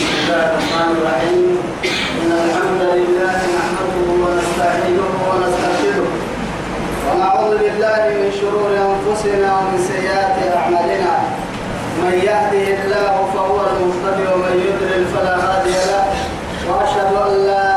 بسم 0.00 0.16
الله 0.24 0.44
الرحمن 0.50 0.90
الرحيم. 0.96 1.56
إن 2.20 2.30
الحمد 2.44 2.82
لله 2.96 3.36
نحمده 3.56 3.96
ونستعينه 4.24 5.12
ونعوذ 7.08 7.52
بالله 7.62 8.02
من 8.20 8.30
شرور 8.40 8.70
أنفسنا 8.90 9.48
ومن 9.58 9.78
سيئات 9.92 10.36
أعمالنا. 10.56 11.14
من 12.04 12.14
يهده 12.28 12.66
الله 12.80 13.14
فهو 13.34 13.56
المهتدي 13.70 14.24
ومن 14.32 14.54
يضلل 14.66 15.04
فلا 15.12 15.36
هادي 15.44 15.76
له 15.92 16.04
وأشهد 16.68 17.12
أن 17.26 17.32
لا 17.50 17.68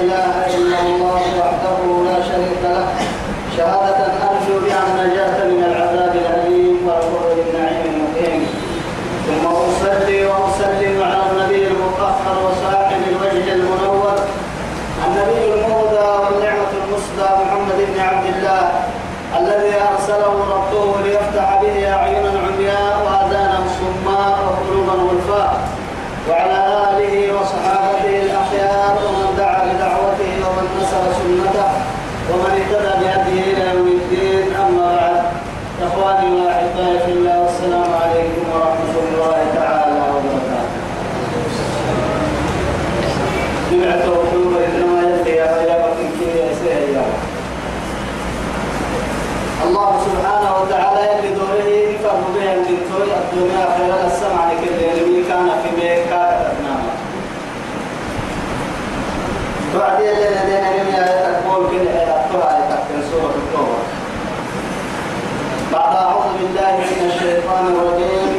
إله 0.00 0.34
إلا 0.56 0.78
الله 0.86 1.22
وحده 1.40 1.78
لا 2.08 2.18
شريك 2.28 2.62
له 2.64 2.86
شهادة 3.56 4.06
أرجو 4.30 4.54
بها 4.64 4.82
النجاة 4.90 5.36
من 5.50 5.60
العذاب 5.70 6.12
الأليم 6.22 6.76
والخروج 6.86 7.36
من 7.38 7.50
نعيم 7.58 7.84
المقيم 7.94 8.42
ثم 9.26 9.44
أصلي 9.46 10.18
وأسلم 10.26 10.96
على 11.02 11.22
النبي 11.30 11.62
المطهر 11.66 12.36
وصاحب 12.46 13.00
الوجه 13.12 13.46
المنور 13.54 14.18
النبي 15.06 15.44
المهدى 15.54 16.08
والنعمة 16.22 16.72
المسدى 16.82 17.28
محمد 17.42 17.78
بن 17.90 18.00
عبد 18.00 18.26
الله 18.34 18.64
الذي 19.40 19.72
أرسله 19.90 20.34
ربه 20.54 20.86
ليفتح 21.04 21.48
به 21.62 21.76
أعينا 21.94 22.30
عمياء 22.46 22.94
وآذانا 23.04 23.58
صماء 23.78 24.36
وقلوبا 24.46 24.92
غلفاء 25.08 25.52
وعلى 26.28 26.58
آله 26.88 27.14
وصحابته 27.36 28.14
الأخيار 28.26 28.92
ومن 29.04 29.28
دعا 29.38 29.60
بدعوته 29.68 30.32
ومن 30.46 30.66
نصر 30.78 31.04
سنته 31.20 31.70
ومن 32.30 32.50
اهتدى 32.60 32.92
بهديه 33.00 33.44
إلى 33.52 33.64
يوم 33.76 33.88
الدين 34.00 34.46
أما 34.64 34.86
بعد 34.96 35.22
إخواني 35.86 36.28
وأحبائي 36.36 36.98
في 37.06 37.10
الله 37.16 37.36
والسلام 37.42 37.90
عليكم 38.02 38.44
ورحمة 38.54 38.94
الله 39.04 39.38
تعالى 39.58 40.00
وبركاته. 40.12 40.80
جمع 43.70 43.90
التوحيد 43.94 44.52
إنما 44.68 44.98
يلقي 45.08 45.34
يا 45.36 45.48
غيابة 45.58 45.98
كي 46.18 46.28
يسير 46.46 47.02
الله 49.66 49.90
سبحانه 50.06 50.50
وتعالى 50.60 51.00
يلي 51.12 51.30
دوره 51.34 51.70
فرد 52.02 52.24
بها 52.34 52.54
من 52.56 52.78
توي 52.90 53.12
الدنيا 53.32 53.66
خير 53.76 54.06
السمع 54.06 54.52
لكل 54.52 54.82
يلي 54.82 55.22
كان 55.28 55.48
في 55.62 55.70
ميكا 55.76 56.52
نعم. 56.64 56.84
بعد 59.74 60.00
يلي 60.00 60.28
لدينا 60.34 60.70
من 60.70 60.94
آية 60.94 61.40
تقول 61.40 61.66
كل 61.70 61.88
آية 61.88 62.26
تقول 62.32 63.02
سورة 63.10 63.34
التوبة. 63.42 63.78
بعد 65.72 65.96
أعوذ 65.96 66.32
بالله 66.40 66.76
من 66.76 67.10
الشيطان 67.10 67.64
الرجيم. 67.66 68.32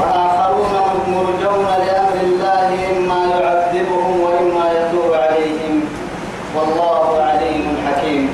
وآخرون 0.00 0.74
مرجون 1.08 1.64
لأمر 1.64 2.16
الله 2.22 2.68
إما 2.96 3.20
يعذبهم 3.26 4.20
وإما 4.20 4.64
يتوب 4.72 5.12
عليهم. 5.14 5.84
والله 6.56 7.22
عليم 7.22 7.76
حكيم. 7.86 8.30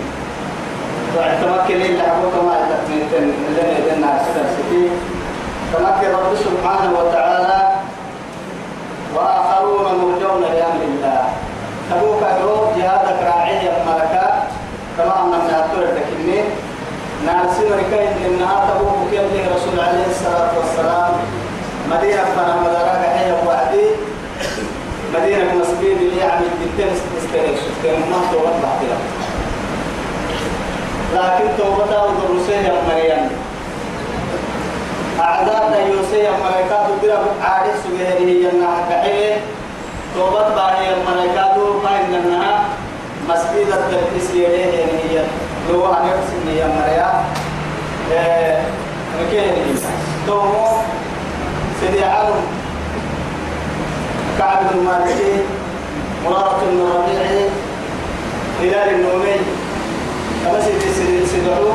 تمكن 1.42 1.80
إلا 1.80 2.02
حقوق 2.02 2.44
ما 2.44 2.70
يتكلم 3.00 3.34
اللي 3.48 3.62
يدنا 3.78 4.22
سكر 4.24 4.46
سكي 4.56 4.88
تمكن 5.72 6.10
رب 6.10 6.34
سبحانه 6.34 6.98
وتعالى 6.98 7.58
وآخرون 9.14 9.86
مرجون 10.02 10.42
لأمر 10.42 10.82
الله. 10.88 11.24
تبوك 11.90 12.22
أقول 12.22 12.78
جهادك 12.78 13.18
راعية 13.26 13.72
ملكا 13.86 14.48
كما 14.98 15.14
أن 15.22 15.30
من 15.30 15.54
أطول 15.54 15.82
التكنين 15.82 16.44
نارسي 17.26 17.66
إنها 18.26 18.70
تبوك 18.70 19.10
كيف 19.10 19.54
رسول 19.56 19.80
عليه 19.80 20.06
الصلاة 20.10 20.50
والسلام. 20.58 21.12
مدينة 21.90 22.24
فنا 22.24 22.54
مدرك 22.60 23.02
هي 23.18 23.32
وعدي 23.46 23.86
مدينة 25.14 25.54
مسبين 25.54 25.98
اللي 25.98 26.16
يعني 26.20 26.46
استريك 27.18 27.56
شفتين 27.56 28.00
ما 28.10 28.18
توبت 28.32 28.56
بعدها 28.62 28.98
لكن 31.14 31.46
توبتها 31.58 32.04
ودرسيه 32.04 32.72
مريم. 32.88 33.39
أعدادنا 35.20 35.78
يوسي 35.78 36.28
الملائكات 36.28 36.86
تدرب 37.02 37.26
عارف 37.42 37.74
سجيه 37.84 38.08
هي 38.08 38.50
النها 38.50 38.86
كحيه 38.90 39.36
توبت 40.14 40.46
باهي 40.56 40.94
الملائكات 40.94 41.56
إنها 42.24 42.64
مسجد 43.28 43.66
التلبيس 43.72 44.30
يليه 44.34 44.84
هي. 44.84 45.24
لو 45.70 45.86
أنا 45.86 46.12
بسني 46.16 46.56
يا 46.58 46.66
مريم 46.66 47.20
مكين 49.20 49.76
تومو 50.26 50.66
سيدي 51.80 52.04
علم 52.04 52.40
كعب 54.38 54.58
بن 54.72 54.84
مالك. 54.84 55.44
مرارة 56.24 56.60
بن 56.70 56.80
ربيعي 56.96 57.44
هلال 58.60 58.94
النومي 58.94 59.36
كما 60.44 60.60
سيدي 60.64 60.94
سيدي 60.94 61.26
سيدعو 61.26 61.72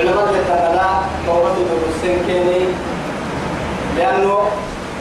علماء 0.00 0.28
يتنلا 0.34 0.88
توبة 1.26 1.54
الدروسين 1.62 2.18
كيني. 2.26 2.60
لأنه 3.96 4.38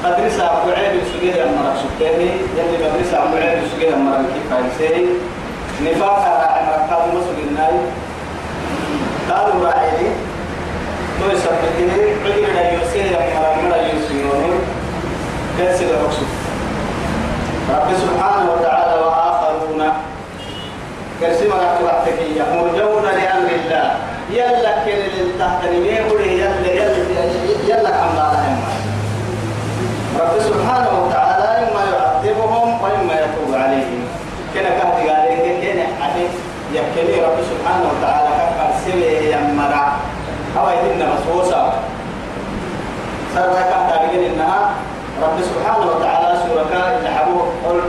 مدرسة 0.04 0.44
أبو 0.46 0.72
عيب 0.72 1.02
السجيه 1.02 1.34
يا 1.34 1.46
مرة 1.46 1.76
شكيني. 1.82 2.32
يلي 2.58 2.78
مدرسة 2.84 3.24
أبو 3.24 3.36
عيب 3.36 3.64
السجيه 3.64 3.90
يا 3.90 3.96
مرة 3.96 4.26
كيف 4.34 4.54
هايسي 4.54 5.06
نفاق 5.84 6.24
راعي 6.42 6.62
مركز 6.66 7.04
مصر 7.16 7.36
الناي. 7.48 7.80
قالوا 9.30 9.66
راعي 9.66 10.08
تو 11.20 11.26
يسبتني 11.32 11.86
عدل 12.26 12.54
لا 12.56 12.72
يوسي 12.72 13.00
يا 13.00 13.20
مرة 13.36 13.62
مرة 13.64 13.78
يوسيوني 13.78 14.52
كيس 15.58 15.82
العكس 15.82 16.18
رب 17.70 17.90
سبحانه 18.04 18.52
وتعالى 18.52 19.02
وآخرون. 19.02 19.82
كرسي 21.20 21.48
مرة 21.48 21.80
وقتك 21.84 22.20
مرجون 22.54 23.04
لأمر 23.04 23.50
الله. 23.66 24.09
يلا 24.32 24.86
كل 24.86 24.92
اللي 24.92 25.34
تحت 25.40 25.66
نميه 25.66 26.02
يلا 26.02 26.72
يلا 26.74 26.96
يلا 27.68 27.90
عم 27.96 28.20
رب 30.20 30.40
سبحانه 30.40 30.90
وتعالى 31.04 31.48
إما 31.68 31.82
يعذبهم 31.94 32.82
وإما 32.84 33.14
يتوب 33.14 33.54
عليهم. 33.56 34.02
كنا 34.54 34.70
كهت 34.70 34.94
قال 35.10 35.28
كنا 35.62 35.88
عليه 36.02 36.30
يكلي 36.74 37.22
رب 37.26 37.38
سبحانه 37.52 37.86
وتعالى 37.92 38.30
كفر 38.30 38.70
سبي 38.92 39.32
يمرع 39.34 39.88
هوا 40.58 40.72
يتنا 40.72 41.06
مسوسا 41.14 41.74
سر 43.36 43.54
كهت 43.54 43.92
قال 43.92 44.26
إنها 44.26 44.70
رب 45.24 45.38
سبحانه 45.42 45.86
وتعالى 45.88 46.40
سورة 46.48 46.98
اللي 46.98 47.10
حبوه 47.10 47.48
قل 47.66 47.82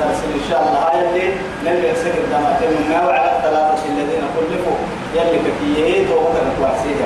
درس 0.00 0.20
إن 0.34 0.40
شاء 0.50 0.60
الله. 0.62 0.78
هاي 0.88 1.00
اللي 1.10 1.94
سكر 1.94 2.22
دماتين 2.32 2.70
من 2.70 3.06
وعلى 3.06 3.30
الثلاثة 3.36 3.75
الذين 4.06 4.24
خلفوا 4.36 4.76
يلي 5.14 5.38
كفيه 5.38 6.08
توبة 6.08 6.38
تواسيه 6.58 7.04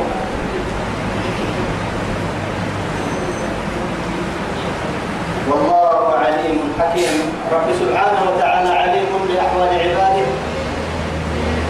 والله 5.51 6.15
عليم 6.19 6.59
حكيم. 6.79 7.33
رب 7.53 7.69
سبحانه 7.81 8.21
وتعالى 8.31 8.69
عليم 8.69 9.07
بأحوال 9.29 9.69
عباده. 9.69 10.27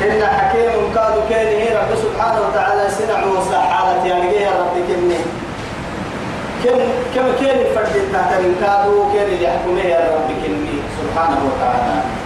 إن 0.04 0.22
حكيم 0.26 0.94
كاد 0.94 1.14
كينه 1.28 1.80
رب 1.80 1.96
سبحانه 1.96 2.40
وتعالى 2.48 2.90
سنع 2.90 3.24
وسحالة 3.24 4.06
يعني 4.06 4.36
يا 4.36 4.50
رب 4.50 4.74
كني. 4.88 5.20
كم 6.64 6.78
كم 7.14 7.26
كين 7.38 7.58
الفرد 7.60 7.94
تحت 8.12 8.42
كادو 8.60 9.12
كين 9.12 9.42
يحكمه 9.42 9.82
يا 9.82 10.10
رب 10.14 10.28
كني 10.44 10.76
سبحانه 11.00 11.40
وتعالى. 11.46 12.19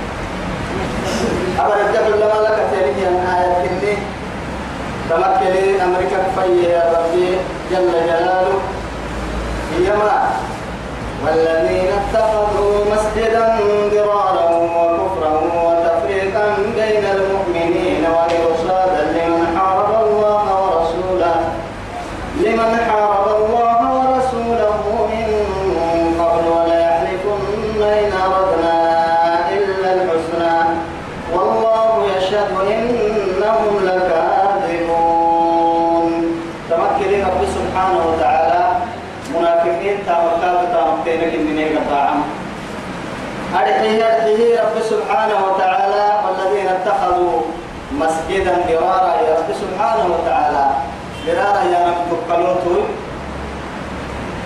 أبدا 1.60 1.80
الدبل 1.86 2.20
لما 2.20 2.38
لك 2.48 2.58
تاريخ 2.72 2.96
أن 3.08 3.26
آية 3.36 3.68
كني 3.68 3.96
تمكنين 5.10 5.80
أمريكا 5.80 6.16
في 6.36 6.62
يا 6.66 6.92
ربي 6.98 7.28
جل 7.70 7.92
جلاله. 8.06 8.58
هي 9.78 9.96
ما 9.96 10.30
والذين 11.26 11.88
اتخذوا 11.92 12.84
مسجدا 12.92 13.58
ضرارا 13.92 14.53
سبحانه 37.74 38.06
وتعالى 38.06 38.62
منافقين 39.34 39.96
تامكات 40.06 40.60
تامكتين 40.74 41.20
كنين 41.30 41.78
قطاعا 41.78 42.22
أرحيه 43.54 44.60
رب 44.62 44.78
سبحانه 44.82 45.38
وتعالى 45.46 46.06
والذين 46.24 46.68
اتخذوا 46.68 47.40
مسجدا 47.98 48.54
درارا 48.68 49.12
يا 49.26 49.32
رب 49.38 49.50
سبحانه 49.62 50.04
وتعالى 50.14 50.64
درارا 51.26 51.62
يا 51.74 51.80
رب 51.90 52.06
تقلوتو 52.10 52.76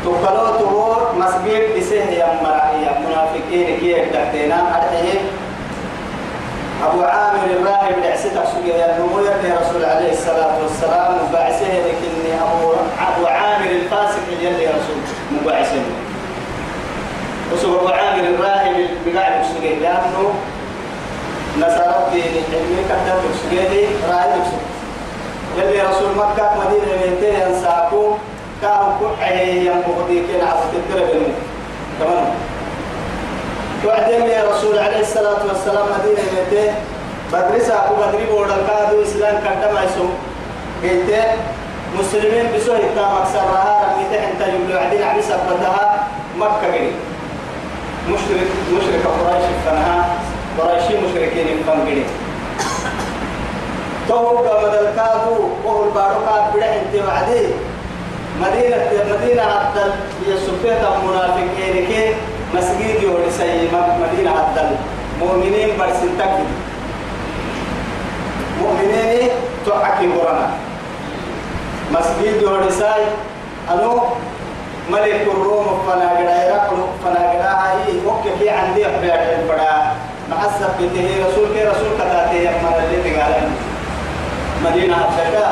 تقلوتو 0.04 0.96
مسجد 1.20 1.62
بسه 1.76 2.04
يا 2.20 2.28
مرأي 2.42 2.84
منافقين 3.04 3.76
كي 3.80 3.90
يكتبتنا 3.92 4.58
أرحيه 4.76 5.20
أبو 6.86 7.02
عامر 7.02 7.44
الراهب 7.50 7.98
العسيتك 7.98 8.44
سجيا 8.54 8.98
نمو 8.98 9.18
يا 9.20 9.58
رسول 9.60 9.84
عليه 9.84 10.12
الصلاة 10.12 10.62
والسلام 10.62 11.18
مبعسه 11.28 11.66
لكني 11.66 12.34
أبو 12.42 12.72
أبو 13.08 13.26
عامر 13.26 13.70
الفاسق 13.70 14.22
يلي 14.40 14.66
رسول 14.66 15.00
مبعسه 15.32 15.82
وسوى 17.52 17.76
أبو 17.80 17.88
عامر 17.88 18.24
الراهب 18.24 18.88
بقاعد 19.06 19.44
سجيا 19.44 19.74
لأنه 19.80 20.34
نصارى 21.58 22.06
دين 22.12 22.44
علمي 22.52 22.84
كتب 22.88 23.20
سجيا 23.42 23.88
راهب 24.08 24.42
يلي 25.58 25.82
رسول 25.82 26.10
مكة 26.16 26.50
مدينة 26.58 26.96
بنتين 27.02 27.34
ينساكو 27.48 28.12
كانوا 28.62 28.92
كحية 29.20 29.70
ينبغضي 29.70 30.26
كين 30.26 30.40
عصد 30.42 30.74
الدرب 30.74 31.22
تمام؟ 32.00 32.26
وعدين 33.86 34.26
يا 34.26 34.44
رسول 34.50 34.78
عليه 34.78 35.00
الصلاة 35.00 35.46
والسلام 35.48 35.86
مدينة 35.94 36.22
بنتين 36.32 36.72
بدرسة 37.32 37.74
أبو 37.74 37.94
بدري 38.02 38.26
بورد 38.26 38.50
كادو 38.66 39.02
إسلام 39.02 39.34
كدام 39.44 39.76
عيسو 39.76 40.06
قلت 40.82 41.10
مسلمين 41.98 42.46
بسوء 42.56 42.76
أكثر 42.76 43.38
رها. 43.38 43.94
رميته 43.94 44.24
أنت 44.30 44.40
يبلو 44.54 44.78
عدين 44.78 45.02
عبي 45.02 45.22
سبتها 45.22 46.08
مكة 46.36 46.66
قريب 46.66 46.92
مشرك 48.08 48.48
مشرك 48.74 49.04
قريش 49.06 49.44
فنها. 49.66 50.08
قريشي 50.58 50.94
مشركين 51.04 51.62
فنقريب 51.66 52.06
تو 54.08 54.28
قبل 54.28 54.74
الكادو 54.74 55.48
وهو 55.64 55.84
الباروكات 55.84 56.54
بدا 56.54 56.74
انت 56.74 57.04
وعدي. 57.06 57.46
مدينة 58.42 58.76
مدينة 59.10 59.42
هي 60.26 60.36
سبتة 60.46 60.90
منافقين 61.06 61.86
كي 61.86 62.14
مسجد 62.54 63.02
يوري 63.02 63.30
سي 63.30 63.68
مدينة 63.72 64.30
عبدال 64.30 64.76
مؤمنين 65.20 65.68
برسل 65.78 66.10
تكي 66.18 66.46
مؤمنين 68.62 69.28
تعكي 69.66 70.06
قرآن. 70.06 70.50
مسجد 71.92 72.42
يوري 72.42 72.70
سي 72.70 73.04
أنو 73.70 74.02
ملك 74.90 75.26
الروم 75.28 75.82
فناقدا 75.86 76.48
يرقل 76.48 76.80
فناقدا 77.04 77.50
هاي 77.50 78.00
وكي 78.06 78.50
عندي 78.50 78.86
أبيات 78.86 79.20
الفدا 79.38 79.92
محسب 80.30 80.70
بته 80.80 81.06
رسول 81.28 81.46
كي 81.54 81.64
رسول 81.64 81.90
كتاته 81.98 82.32
يمنا 82.32 82.78
اللي 82.84 83.10
تقالن 83.10 83.50
مدينة 84.64 84.96
أبدا 84.96 85.48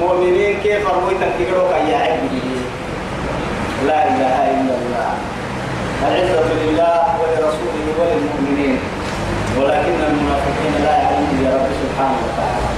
مؤمنين 0.00 0.60
كيف 0.62 0.88
أروي 0.90 1.14
تنكروا 1.14 1.68
كي 1.72 1.94
عبده 1.94 2.48
لا 3.86 3.98
إله 4.08 4.36
إلا 4.50 4.74
الله. 4.80 5.10
العزة 6.08 6.48
لله 6.62 7.02
ولرسوله 7.20 7.86
وللمؤمنين 7.98 8.78
ولكن 9.58 9.98
المنافقين 10.10 10.74
لا 10.84 10.94
يعلمون 11.02 11.38
يا 11.44 11.50
رب 11.56 11.68
سبحانه 11.82 12.18
وتعالى. 12.26 12.68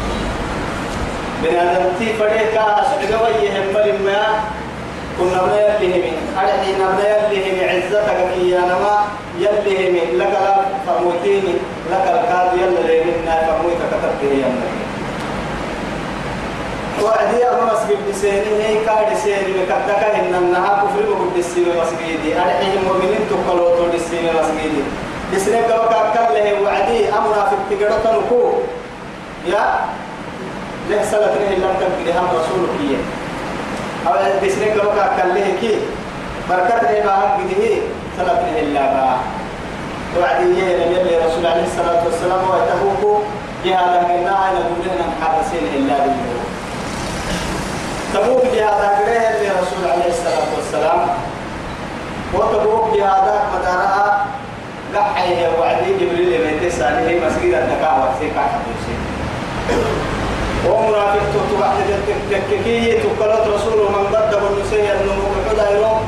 بنادم 1.43 1.87
تي 1.99 2.13
فريقا 2.21 2.65
أشعقوا 2.81 3.29
يهم 3.45 3.67
ما 4.05 4.27
كنا 5.19 5.43
بنا 5.43 5.67
يلهم 5.81 6.17
أرحي 6.39 6.73
نبنا 6.73 7.33
يلهم 7.33 7.59
عزتك 7.69 8.19
كي 8.35 8.51
ينما 8.51 8.95
يلهم 9.39 10.19
لك 10.19 10.35
لا 10.47 10.57
فموتيني 10.87 11.55
لك 11.91 12.05
الكاد 12.17 12.51
يلهم 12.63 13.25
فموتك 13.47 13.91
تبكي 14.03 14.33
يمني 14.35 14.84
وعدي 17.05 17.49
أبو 17.51 17.63
مسجد 17.73 17.99
بسيني 18.09 18.65
هي 18.65 18.85
كاد 18.87 19.17
سيني 19.23 19.53
بكتك 19.59 20.03
إن 20.19 20.35
النها 20.35 20.83
كفر 20.83 21.03
بقول 21.09 21.29
السيمة 21.37 21.73
مسجدي. 21.81 22.31
أرحي 22.37 22.73
المؤمنين 22.79 23.23
تقلوا 23.31 23.77
تقول 23.77 23.95
السيمة 23.95 24.31
مسجدي. 24.41 24.83
بسنة 25.33 25.61
كما 25.69 25.87
كأكل 25.93 26.35
له 26.35 26.63
وعدي 26.65 27.09
أمنا 27.09 27.43
في 27.49 27.55
التجارة 27.61 27.99
تنكو. 28.05 28.43
يا؟ 29.47 29.65
له 30.91 31.51
لم 31.65 31.75
تبقي 31.81 32.19
هم 32.19 32.29
رسولك 32.39 32.75
هي. 32.81 32.97
أو 34.07 34.13
بسنة 34.43 34.67
كما 34.75 34.91
كأكل 34.97 35.29
له 35.35 35.47
كي. 35.61 35.75
بركة 36.51 37.05
باهم 37.05 37.31
بده 37.39 37.65
سلة 38.17 38.33
نه 38.45 38.59
إلا 38.61 38.81
با 38.95 39.17
وعدي 40.21 40.47
يه 40.61 40.77
نبي 40.87 41.01
الله 41.01 41.27
رسول 41.27 41.47
عليه 41.47 41.65
الصلاة 41.65 42.01
والسلام 42.05 42.41
ويتهوكو. 42.51 43.13
من 43.65 44.21
ناعي 44.29 44.53
نقولنا 44.55 45.05
محرسين 45.13 45.65
إلا 45.77 45.97
بالله. 46.05 46.54
تبوك 48.15 48.43
جهادا 48.55 48.89
قريه 48.99 49.29
اللي 49.31 49.49
رسول 49.63 49.91
عليه 49.93 50.09
الصلاة 50.09 50.49
والسلام 50.57 51.09
وتبوك 52.35 52.97
جهادا 52.97 53.41
مدارها 53.55 54.27
قحيه 54.95 55.49
وعدي 55.61 55.93
جبريل 56.01 56.33
بيت 56.61 56.73
ساليه 56.73 57.27
مسجد 57.27 57.55
الدكاوة 57.55 58.09
سيكا 58.21 58.41
حدوسي 58.41 58.95
ومنافق 60.69 61.23
تتبع 61.35 61.73
تككية 62.31 63.03
تقلت 63.03 63.47
رسول 63.55 63.79
من 63.93 64.17
قد 64.17 64.35
والنسي 64.35 64.93
النمو 64.93 65.27
بحدا 65.47 65.71
يوم 65.71 66.01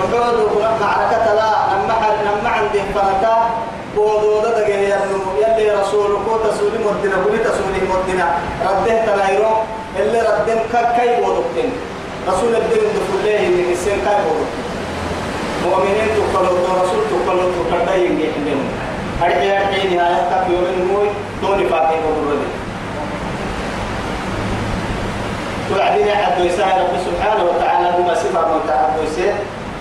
وقعدوا 0.00 0.78
معركة 0.80 1.34
لا 1.34 1.52
لما 1.72 1.94
لما 2.26 2.50
عندي 2.50 2.80
فرقة 2.94 3.48
بودو 3.96 4.40
دقه 4.40 4.68
يا 4.68 5.00
يلي 5.42 5.70
رسول 5.70 6.10
كو 6.26 6.36
تسولي 6.36 6.78
مدنا 6.78 7.16
كل 7.24 7.38
تسولي 7.44 7.80
مدنا 7.92 8.26
رده 8.64 9.04
تلايرو 9.06 9.56
اللي 10.00 10.20
ردن 10.20 10.58
كاي 10.96 11.20
بودوكين 11.20 11.70
رسول 12.28 12.54
الدين 12.56 12.84
دفله 12.96 13.40
من 13.48 13.68
السن 13.72 13.98
كاي 14.04 14.18
بودوكين 14.24 14.66
مؤمنين 15.64 16.08
تقلوا 16.16 16.82
رسول 16.82 17.02
تقلوا 17.10 17.50
تقلوا 17.70 17.94
ينجحون 17.94 18.64
أرجع 19.22 19.34
أرجع 19.34 19.94
نهاية 19.94 20.22
تك 20.30 20.50
يوم 20.50 20.66
الموي 20.78 21.08
دوني 21.42 21.68
فاكي 21.68 21.96
بقولي 22.02 22.48
وعدين 25.72 26.08
عبد 26.08 26.44
يسار 26.44 26.68
رب 26.68 26.94
سبحانه 27.06 27.44
وتعالى 27.44 27.88
هما 27.98 28.14
صفة 28.14 28.40
متعبد 28.56 29.34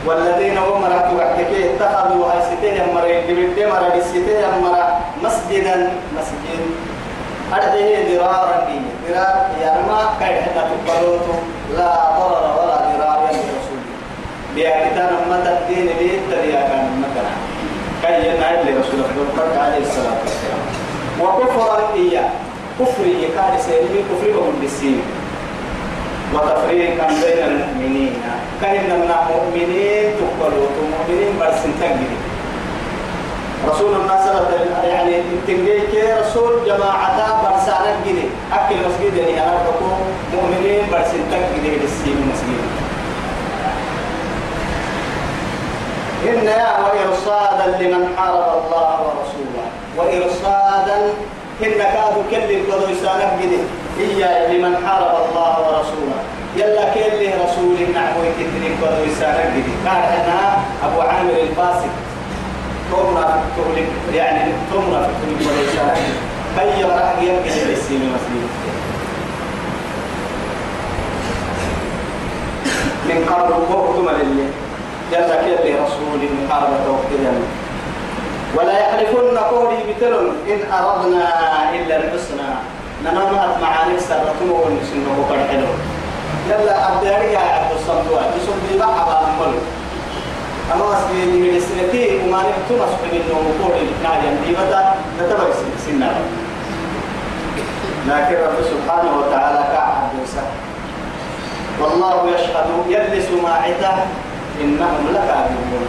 والذين 0.05 0.57
هم 0.57 0.83
راتوا 0.83 1.17
وحدك 1.17 1.51
اتخذوا 1.51 2.25
هايستين 2.25 2.93
مرة 2.95 3.21
ببدي 3.27 3.65
مرة 3.65 3.93
بسيتين 3.97 4.41
مرة 4.63 4.99
مسجدا 5.23 5.91
مسجد. 6.17 6.59
أرده 7.53 8.17
ضرارا 8.17 8.67
دي 8.67 8.79
ضرار 9.07 9.47
يرمى 9.61 10.01
كاي 10.19 10.41
حنا 10.41 10.61
تقبلوتو 10.69 11.33
لا 11.77 11.91
ضرر 12.17 12.45
ولا 12.59 12.77
ضرار 12.89 13.19
يا 13.33 13.39
رسول 13.57 13.81
بيعتنا 14.55 15.11
متى 15.29 15.49
الدين 15.57 15.87
بيت 15.99 16.29
يا 16.53 16.61
كان 16.69 17.03
مكان 17.03 17.31
كاي 18.03 18.27
ينعي 18.29 18.55
لرسول 18.63 18.99
الله 19.15 19.61
عليه 19.61 19.77
الصلاة 19.87 20.17
والسلام 20.23 20.61
وكفرا 21.21 21.93
إياه. 21.95 22.29
كفري 22.79 23.27
كان 23.35 23.53
سيرمي 23.65 23.99
كفري 24.09 24.31
وهم 24.33 24.55
بالسين 24.61 25.01
وتفريقا 26.33 27.07
بين 27.07 27.43
المؤمنين. 27.47 28.13
كان 28.61 28.83
من 28.83 29.11
المؤمنين 29.11 30.05
تقبلوا 30.19 30.67
المؤمنين 30.83 31.39
بس 31.41 31.63
تنجري 31.63 32.17
رسول 33.69 33.95
الله 33.95 34.17
صلى 34.25 34.89
يعني 34.89 35.21
تنجي 35.47 36.01
رسول 36.21 36.65
جماعة 36.65 37.17
برسالة 37.43 37.95
جدي 38.07 38.27
أكل 38.53 38.75
مسجد 38.75 39.17
يعني 39.17 39.43
أنا 39.43 39.59
بقول 39.65 39.97
مؤمنين 40.33 40.83
بس 40.93 41.11
تنجري 41.11 41.77
بالسين 41.77 42.31
مسجد؟ 42.33 42.63
إن 46.29 46.47
يا 46.47 46.67
وإرصادا 46.83 47.77
لمن 47.79 48.07
حارب 48.17 48.63
الله 48.63 48.99
ورسوله. 49.05 49.65
وإرصادا 49.97 50.97
إن 51.63 51.77
كادوا 51.77 52.23
كل 52.31 52.55
القضوا 52.55 52.89
يسانك 52.89 53.33
جدي 53.41 53.59
إيا 53.99 54.53
لمن 54.53 54.87
حارب 54.87 55.15
الله 55.29 55.53
ورسوله. 55.59 56.17
يلا 56.57 56.93
كل 56.93 57.43
رسول 57.45 57.93
نعم 57.93 58.13
ويكتني 58.19 58.69
قضوا 58.81 59.05
يسانك 59.05 59.51
جدي 59.55 59.73
أنا 59.89 60.57
أبو 60.83 61.01
عامر 61.01 61.31
الفاسق 61.31 62.04
تمرة 62.91 63.43
تغلق 63.57 64.15
يعني 64.15 64.51
تمرة 64.71 65.09
تغلق 65.21 65.39
قضوا 65.39 65.63
يسانك 65.63 65.97
كي 66.55 66.83
راح 66.83 67.13
يمكن 67.21 67.71
السين 67.73 68.01
مسلم 68.15 68.49
من 73.09 73.25
قبل 73.29 73.53
وقتما 73.53 74.11
لله 74.11 74.49
جل 75.11 75.27
كل 75.27 75.73
رسول 75.83 76.19
محاربة 76.45 76.85
وقتنا 76.91 77.33
ولا 78.55 78.79
يحلفن 78.79 79.37
قولي 79.37 79.77
بتلن 79.89 80.29
إن 80.49 80.73
أردنا 80.73 81.29
إلا 81.75 81.95
الحسنى 81.97 82.49
نمامات 83.05 83.61
معاني 83.61 83.99
سرتم 83.99 84.51
ونسنه 84.51 85.25
قرحلو 85.29 85.67
يلا 86.49 86.91
أبداري 86.93 87.33
يا 87.33 87.39
عبد 87.39 87.71
الصمدوى 87.75 88.19
يسون 88.37 88.55
دي 88.71 88.77
بقى 88.77 88.87
على 88.99 89.27
المل 89.27 89.57
أما 90.73 90.97
أسبي 90.97 91.25
من 91.25 91.55
السنتي 91.55 92.17
وما 92.23 92.37
نكتم 92.37 92.83
أسبي 92.83 93.19
منه 93.19 93.37
قولي 93.63 93.85
نعلم 94.03 94.37
دي 94.45 94.51
بدا 94.53 94.93
نتبع 95.19 95.43
سنة 95.85 96.11
لكن 98.07 98.35
رب 98.35 98.57
سبحانه 98.71 99.17
وتعالى 99.17 99.63
كعب 99.73 99.95
والله 101.81 102.29
يشهد 102.35 102.65
يلي 102.89 103.21
سماعته 103.21 103.95
إنهم 104.61 105.07
لكاذبون 105.13 105.87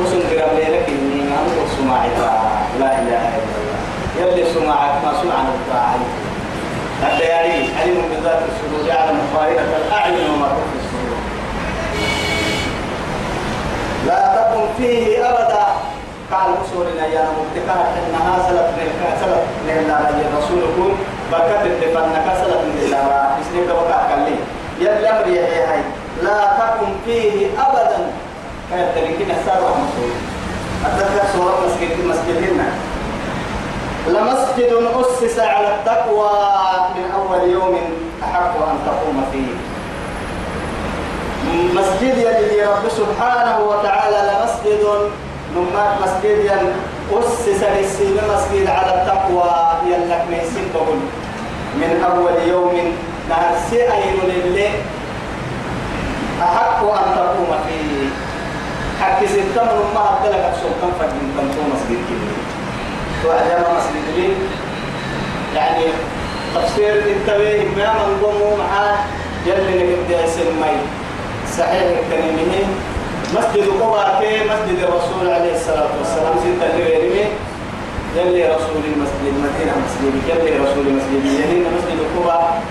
وسن 0.00 0.20
قرب 0.30 0.58
لك 0.58 0.86
إني 0.88 1.20
ما 1.30 1.36
هو 1.36 1.62
سماعي 1.78 2.08
لا 2.80 2.98
إله 3.02 3.22
إلا 3.38 3.56
الله 3.60 3.80
يلي 4.20 4.54
سماعك 4.54 5.04
ما 5.04 5.12
سمع 5.22 5.34
الطاعي 5.54 6.00
الدياري 7.12 7.68
علم 7.80 8.02
بذات 8.10 8.42
الصدور 8.48 8.88
يعلم 8.88 9.18
خائنة 9.34 9.60
الأعين 9.86 10.30
وما 10.30 10.46
تخفي 10.46 10.78
الصدور 10.84 11.20
لا 14.06 14.20
تكن 14.36 14.64
فيه 14.78 15.28
أبدا. 15.30 15.66
قال 16.32 16.48
رسولنا 16.62 17.06
يا 17.06 17.24
مبتكار 17.38 17.84
إنها 17.98 18.34
سلف 18.48 18.68
من 18.78 18.88
سلف 19.20 19.42
من 19.66 19.76
الله 19.82 20.08
الرسول 20.30 20.58
يقول 20.58 20.92
بركة 21.32 21.62
الدفن 21.62 22.12
كسلف 22.26 22.60
من 22.64 22.78
الله 22.82 23.28
اسمه 23.40 23.74
بقى 23.88 24.00
كلي. 24.08 24.36
يلي 24.80 25.10
أمر 25.10 25.26
هاي. 25.26 25.82
لا 26.22 26.38
تكن 26.58 26.92
فيه 27.04 27.46
أبدا. 27.58 27.98
كانت 28.70 28.88
تلكين 28.94 29.30
السابع 29.30 29.68
مسؤول 29.68 30.12
أتذكر 30.86 31.24
سورة 31.36 31.54
مسجد 31.66 31.92
مسجدنا. 32.06 32.68
لمسجد 34.08 34.72
أسس 35.00 35.38
على 35.38 35.74
التقوى 35.74 36.30
من 36.96 37.04
أول 37.14 37.50
يوم 37.50 37.78
أحق 38.22 38.54
أن 38.70 38.78
تقوم 38.86 39.24
فيه. 39.32 39.69
مسجد 41.74 42.18
يلي 42.18 42.62
رب 42.62 42.88
سبحانه 42.88 43.58
وتعالى 43.58 44.18
لمسجد 44.30 44.82
نمات 45.56 45.92
مسجد 46.02 46.38
ين 46.44 46.72
أسس 47.18 47.62
للسين 47.62 48.16
مسجد 48.34 48.66
على 48.66 49.02
التقوى 49.02 49.54
يلك 49.86 50.22
ميسين 50.30 50.70
من 51.74 52.04
أول 52.10 52.48
يوم 52.48 52.92
نهر 53.28 53.54
سيئين 53.70 54.18
لله 54.26 54.70
أحق 56.42 56.80
أن 56.84 57.14
تقوم 57.16 57.52
فيه. 57.66 58.08
حق 59.00 59.24
ستة 59.24 59.64
من 59.64 59.94
ما 59.94 60.18
أدلك 60.24 60.52
سلطان 60.62 60.92
فجن 61.00 61.26
تنتو 61.36 61.62
مسجد 61.72 62.00
كبير. 62.08 62.40
وعجب 63.26 63.64
مسجد 63.76 64.04
لي 64.16 64.28
يعني 65.56 65.84
تفسير 66.54 66.94
التويه 66.94 67.64
ما 67.76 67.92
من 67.92 68.22
قوموا 68.22 68.56
معاه 68.56 68.96
يلي 69.46 69.96
نقد 69.96 70.26
سمي 70.26 70.99
صحيح 71.58 71.82
الكلمة 71.98 72.54
مسجد 73.34 73.68
قباء 73.80 74.22
مسجد 74.50 74.78
الرسول 74.82 75.30
عليه 75.34 75.54
الصلاة 75.54 75.90
والسلام 75.98 76.34
ستة 76.44 76.78
لغيره 76.78 77.28
يلي 78.16 78.44
رسول 78.54 78.82
المسجد 78.94 79.24
المدينة 79.34 79.72
مسجد 79.84 80.14
يلي 80.28 80.56
رسول 80.64 80.86
المسجد. 80.86 81.24
يلي 81.24 81.60
مسجد 81.60 81.98
قباء 82.16 82.62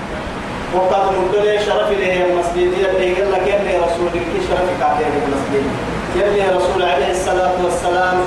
وقد 0.76 1.04
مدل 1.18 1.60
شرف 1.66 1.92
له 1.92 2.26
المسجد. 2.26 2.74
يلي 2.78 3.14
قال 3.14 3.32
لك 3.32 3.48
يلي 3.48 3.78
رسول 3.78 4.06
لك 4.14 4.22
شرف 4.50 4.68
كاتب 4.80 5.12
المسجد. 5.28 5.66
يلي 6.16 6.58
رسول 6.58 6.84
عليه 6.84 7.12
الصلاة 7.12 7.54
والسلام 7.64 8.18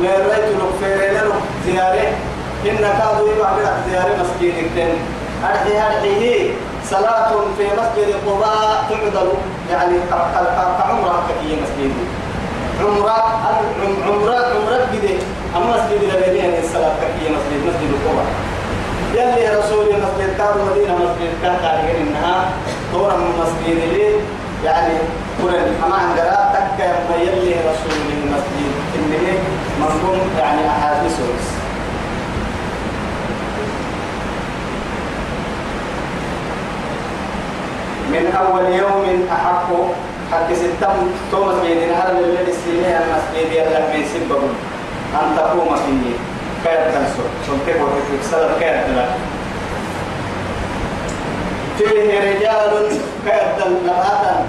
من 0.00 0.10
رأيت 0.28 0.48
لك 0.60 0.70
فيرين 0.80 1.14
لك 1.14 1.32
زيارة. 1.66 2.12
إن 2.66 2.78
كادوا 2.78 3.28
يبقى 3.32 3.50
زيارة 3.90 4.14
مسجد 4.20 4.54
الدين 4.58 4.94
أرحي. 5.44 5.78
أرحيه 5.78 6.50
صلاة 6.90 7.30
في 7.58 7.64
مسجد 7.64 8.14
قباء 8.26 8.84
تعدل 8.90 9.28
يعني 9.70 9.96
كعمرة 10.78 11.22
كي 11.42 11.56
مسجد. 11.62 11.92
عمرة 12.80 13.10
عمرة 14.06 14.36
عمرة 14.36 14.86
كده 14.92 15.14
أما 15.56 15.66
مسجد 15.76 16.00
لبيني 16.04 16.58
الصلاة 16.64 16.94
كي 17.00 17.24
مسجد 17.34 17.60
مسجد 17.66 17.90
قباء 18.06 18.26
يلي 19.14 19.58
رسول 19.58 19.86
مسجد 19.86 20.36
كان 20.38 20.54
مدينة 20.70 20.94
مسجد 20.94 21.30
كان 21.42 21.56
تعرفين 21.62 22.06
إنها 22.06 22.50
دورة 22.92 23.16
من 23.16 23.30
مسجد 23.42 23.76
لي 23.92 24.10
يعني 24.64 24.94
قرن. 25.42 25.74
أما 25.86 25.94
عند 25.96 26.16
تكا 26.54 26.84
يما 26.84 27.16
يلي 27.22 27.54
رسول 27.54 27.96
المسجد 28.12 28.72
إنه 28.96 29.38
منظوم 29.80 30.20
يعني 30.38 30.68
أحاديث 30.68 31.16
من 38.14 38.24
أول 38.40 38.64
يوم 38.74 39.28
أحق. 39.32 39.68
حق 40.32 40.52
ستم 40.52 40.96
تو 41.30 41.44
مسجد 41.44 41.78
هذا 42.00 42.18
الذي 42.18 42.52
السنين 42.52 42.84
المسجد 42.84 43.52
يلا 43.52 43.80
من 43.92 44.02
سبب 44.14 44.42
أن 45.14 45.36
تقوم 45.36 45.76
فيه. 45.76 46.16
كيف 46.64 46.82
تنسو 46.94 47.22
سنتك 47.46 47.76
وتكتب 47.82 48.22
سلف 48.30 48.52
كيف 48.60 48.76
تنسو 48.86 49.14
فيه 51.78 52.20
رجال 52.20 52.72
كيف 53.26 53.66
لباتا 53.66 54.46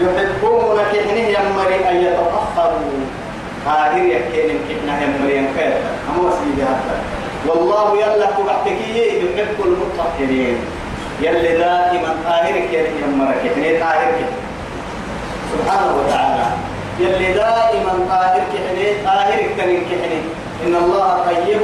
يحبون 0.00 0.78
كحنه 0.92 1.26
يمري 1.36 1.78
أن 1.90 1.96
يتطهروا. 1.96 3.00
هذه 3.66 4.02
يكين 4.14 4.58
كحنه 4.68 4.96
يمري 5.02 5.48
كيف 5.56 5.74
أما 6.08 6.30
سيدي 6.38 6.62
هذا. 6.62 6.96
والله 7.46 8.00
يلا 8.00 8.26
كبحتكي 8.26 8.96
يحب 9.18 9.58
المطهرين. 9.64 10.58
يلي 11.20 11.58
دائما 11.58 12.10
طاهرك 12.24 12.70
يمرك 13.02 13.34
كحنه 13.44 13.80
طاهرك. 13.80 14.28
سبحانه 15.52 15.92
وتعالى. 15.98 16.46
يلي 17.00 17.32
دائما 17.32 17.92
طاهرك 18.08 18.46
كحنه 18.52 18.88
طاهرك 19.04 19.50
كحنه 19.90 20.22
إن 20.66 20.74
الله 20.74 21.08
طيب 21.26 21.62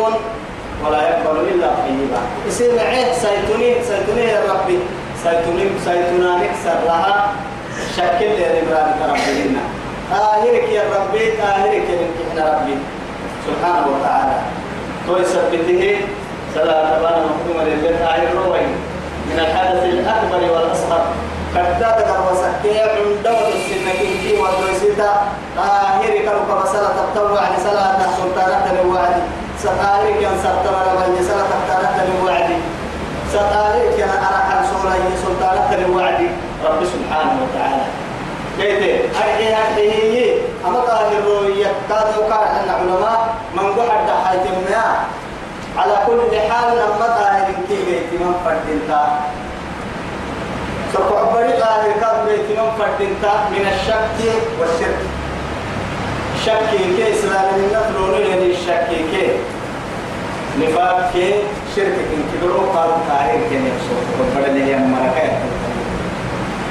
ولا 0.85 1.01
يقبل 1.09 1.41
إلا 1.41 1.67
طيبا. 1.67 2.21
اسم 2.49 2.79
عيه 2.79 3.13
سيتوني 3.13 3.75
سيتوني 3.89 4.25
يا 4.25 4.41
ربي. 4.53 4.79
سيتوني 5.23 5.65
سيتونا 5.85 6.37
نكسر 6.37 6.79
لها 6.87 7.33
شكل 7.97 8.25
يا 8.25 8.49
ربي 8.57 8.73
ربنا 9.09 9.63
طاهرك 10.11 10.69
يا 10.69 10.83
ربي 10.97 11.25
طاهرك 11.43 11.85
يا 11.91 12.07
إحنا 12.31 12.45
ربي. 12.55 12.75
سبحانه 13.47 13.87
وتعالى. 13.93 14.39
تو 15.07 15.17
يثبته 15.17 15.97
صلاة 16.55 16.99
تبارك 16.99 17.23
مقومة 17.31 17.65
لله 17.65 17.99
طاهر 18.05 18.29
روي 18.47 18.61
من 19.31 19.39
الحدث 19.39 19.83
الأكبر 19.85 20.41
والأصغر. 20.53 21.03
قد 21.57 21.67
تدقر 21.79 22.19
وسكيع 22.33 22.85
من 22.97 23.23
دور 23.25 23.49
السنة؟ 23.59 24.01
في 24.23 24.33
والدوسيتا 24.41 25.11
طاهر 25.57 26.13
كرك 26.27 26.63
بسالة 26.63 26.89
تطوع 27.15 27.43
لسالة 27.57 27.99
سلطانة 28.17 28.67
الوعد 28.81 29.17
ستاهر 29.59 30.05
كان 30.21 30.35
سرطان 30.43 30.75
لبني 30.97 31.21
سالة 31.29 31.45
تطارة 31.53 31.97
الوعد 32.09 32.51
ستاهر 33.31 33.85
كان 33.99 34.09
أرحل 34.09 34.61
سورة 34.71 34.97
سلطانة 35.25 35.71
الوعد 35.87 36.21
رب 36.65 36.81
سبحانه 36.85 37.37
وتعالى. 37.43 37.85
كيف 38.59 38.81
أرحي 39.17 39.55
أرحيه 39.55 40.35
أما 40.67 40.81
طاهر 40.81 41.49
يكاد 41.57 42.09
وقع 42.19 42.43
أن 42.43 42.69
علماء 42.69 43.35
من 43.55 43.67
قحد 43.79 44.09
حيث 44.27 44.47
على 45.79 45.97
كل 46.07 46.41
حال 46.51 46.77
لما 46.77 47.07
طاهر 47.07 47.49
كي 47.69 48.17
من 48.21 48.35
فردنتا 48.45 49.21
سوف 50.93 51.13
بري 51.35 51.53
ظاهر 51.61 51.93
كاد 52.01 52.17
بيتنا 52.29 52.65
فردنتا 52.79 53.33
من 53.51 53.65
الشك 53.73 54.19
والشرك. 54.61 55.03
شك 56.47 56.71
كي 56.71 57.13
إسلام 57.13 57.45
من 57.55 57.69
نفلون 57.75 58.11
لدي 58.21 58.53
الشك 58.53 58.89
كي. 58.89 59.27
نفاق 60.61 61.11
كي 61.13 61.35
شرك 61.77 61.97
كي. 62.11 62.19
كبروا 62.33 62.73
قالوا 62.75 62.99
طاهر 63.09 63.41
كي 63.51 63.57
نفسه. 63.59 63.97
اللي 64.47 64.63
هي 64.65 64.77
مركات 64.77 65.33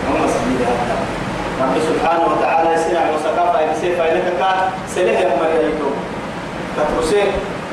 هم 0.08 0.27
سبيل 0.27 0.62
هذا. 0.67 0.96
رب 1.62 1.75
سبحانه 1.89 2.25
وتعالى 2.25 2.74
يسمع 2.74 3.01
وسقف 3.13 3.53
يسير 3.72 3.96
فإنك 3.98 4.24
كان 4.39 4.58
سليه 4.96 5.20
يا 5.20 5.36
مريم 5.41 5.79
تترسي 6.77 7.24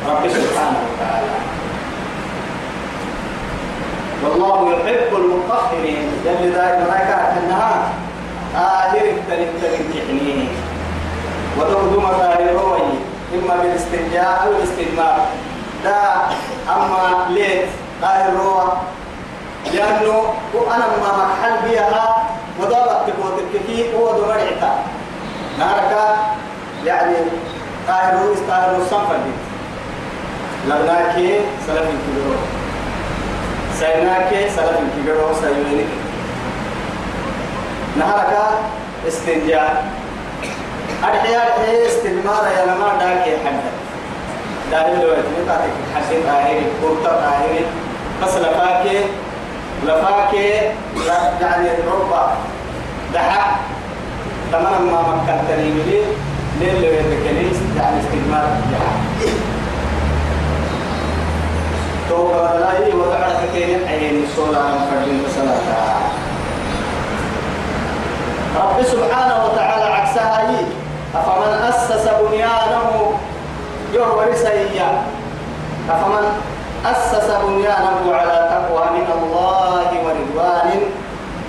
رب 0.07 0.29
سبحانه 0.29 0.81
وتعالى. 0.89 1.35
والله 4.25 4.73
يحب 4.73 5.11
المطهرين. 5.17 6.09
يلي 6.25 6.51
دائما 6.51 6.87
رايكا 6.91 7.19
أنها 7.39 7.93
آخر 8.57 9.07
تلك 9.29 9.51
تلك 9.63 9.91
ودخدم 11.59 12.05
روي. 12.59 12.89
إما 13.35 13.55
بالاستنجاء 13.57 14.43
أو 14.45 14.51
الاستجمار 14.57 15.19
دا 15.85 15.99
أما 16.69 17.27
ليت 17.31 17.69
ظاهر 18.03 18.33
روى. 18.33 18.73
لأنه 19.75 20.35
أنا 20.75 20.87
ما 21.03 21.11
محل 21.25 21.69
بيها. 21.69 22.29
وضابط 22.61 23.07
تقوى 23.07 23.31
تككي 23.39 23.95
هو 23.95 24.13
دو 24.13 24.27
مرعتا 24.27 24.73
نارك 25.59 25.93
يعني 26.85 27.17
ظاهر 27.87 28.15
روى 28.23 28.35
استاهر 28.35 28.77
الصنفر 28.77 29.19
لولاكي 30.69 31.41
سلف 31.67 31.87
الكبيرون 31.95 32.43
سيناك 33.79 34.31
سلف 34.57 34.77
الكبير 34.85 35.17
سيونيك 35.41 35.87
نهارك 37.99 38.33
استنجاء. 39.09 39.93
أرحي 41.05 41.37
أرحي 41.37 41.87
استدمار 41.87 42.47
يا 42.57 42.67
لما 42.67 42.89
داك 43.01 43.25
حد. 43.45 43.61
داري 44.73 44.93
لو 45.03 45.13
يتنقاتك 45.13 45.75
حسين 45.97 46.21
طاهري 46.27 46.63
قرطة 46.83 47.11
طاهري. 47.17 47.65
بس 48.23 48.35
لفاك 48.37 48.85
لفاك 49.85 50.35
يعني 51.41 51.69
ربع. 51.93 52.33
دحا. 53.15 53.57
تمام 54.53 54.87
ما 54.93 55.01
مكان 55.01 55.45
تريمي 55.49 56.03
ليه 56.61 56.73
اللي 56.73 56.87
يبكني 56.87 57.51
يعني 57.77 58.01
استجمار 58.01 58.47
تو 58.71 59.29
لا 62.09 62.71
هي 62.79 62.93
وضع 62.93 63.17
حكينا 63.17 63.91
عين 63.91 64.25
الصلاة 64.25 64.73
من 65.07 65.25
صلاة 65.37 65.69
رب 68.57 68.83
سبحانه 68.83 69.45
وتعالى 69.45 69.85
عكسها. 69.85 70.51
هي 70.51 70.65
أفمن 71.15 71.53
أسس 71.69 72.09
بنيانه 72.09 73.13
يهو 73.95 74.21
رسيا 74.21 75.03
أفمن 75.91 76.25
أسس 76.87 77.29
بنيانه 77.45 78.15
على 78.15 78.37
تقوى 78.51 78.85
من 78.97 79.07
الله 79.19 79.89
ورضوان 80.05 80.81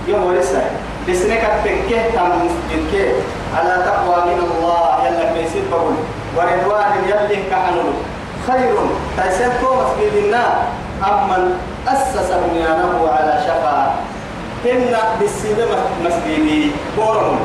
يهو 0.07 0.31
رسيا 0.31 0.71
بسنك 1.09 1.43
التنكيه 1.43 2.09
تم 2.15 2.49
على 3.57 3.83
تقوى 3.85 4.17
من 4.25 4.39
الله. 4.43 4.89
يلا 5.05 5.33
بيسير 5.33 5.63
ورضوان 6.37 6.91
يلي 7.07 7.43
كحنون 7.51 7.93
خير. 8.49 8.75
تيسير 9.17 9.51
تومس 9.61 9.89
بيدنا 9.99 10.43
أمن 11.05 11.57
أسس 11.87 12.31
بنيانه 12.31 13.09
على 13.13 13.33
شفا. 13.45 13.95
إن 14.65 14.93
بالسيدة 15.19 15.65
مسجدي 16.05 16.71
بورم. 16.97 17.39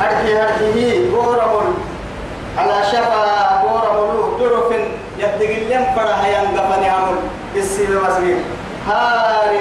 أرحي 0.00 0.32
أرحيه 0.42 1.10
بورم. 1.10 1.74
على 2.58 2.76
شفا 2.92 3.62
بورم. 3.62 3.96
له 4.16 4.38
درف 4.40 4.70
يدقلن 5.18 5.84
فرها 5.96 6.26
ينقفني 6.26 6.88
عمل 6.88 7.16
بالسيدة 7.54 8.00
مسجد. 8.00 8.40
هار. 8.88 9.52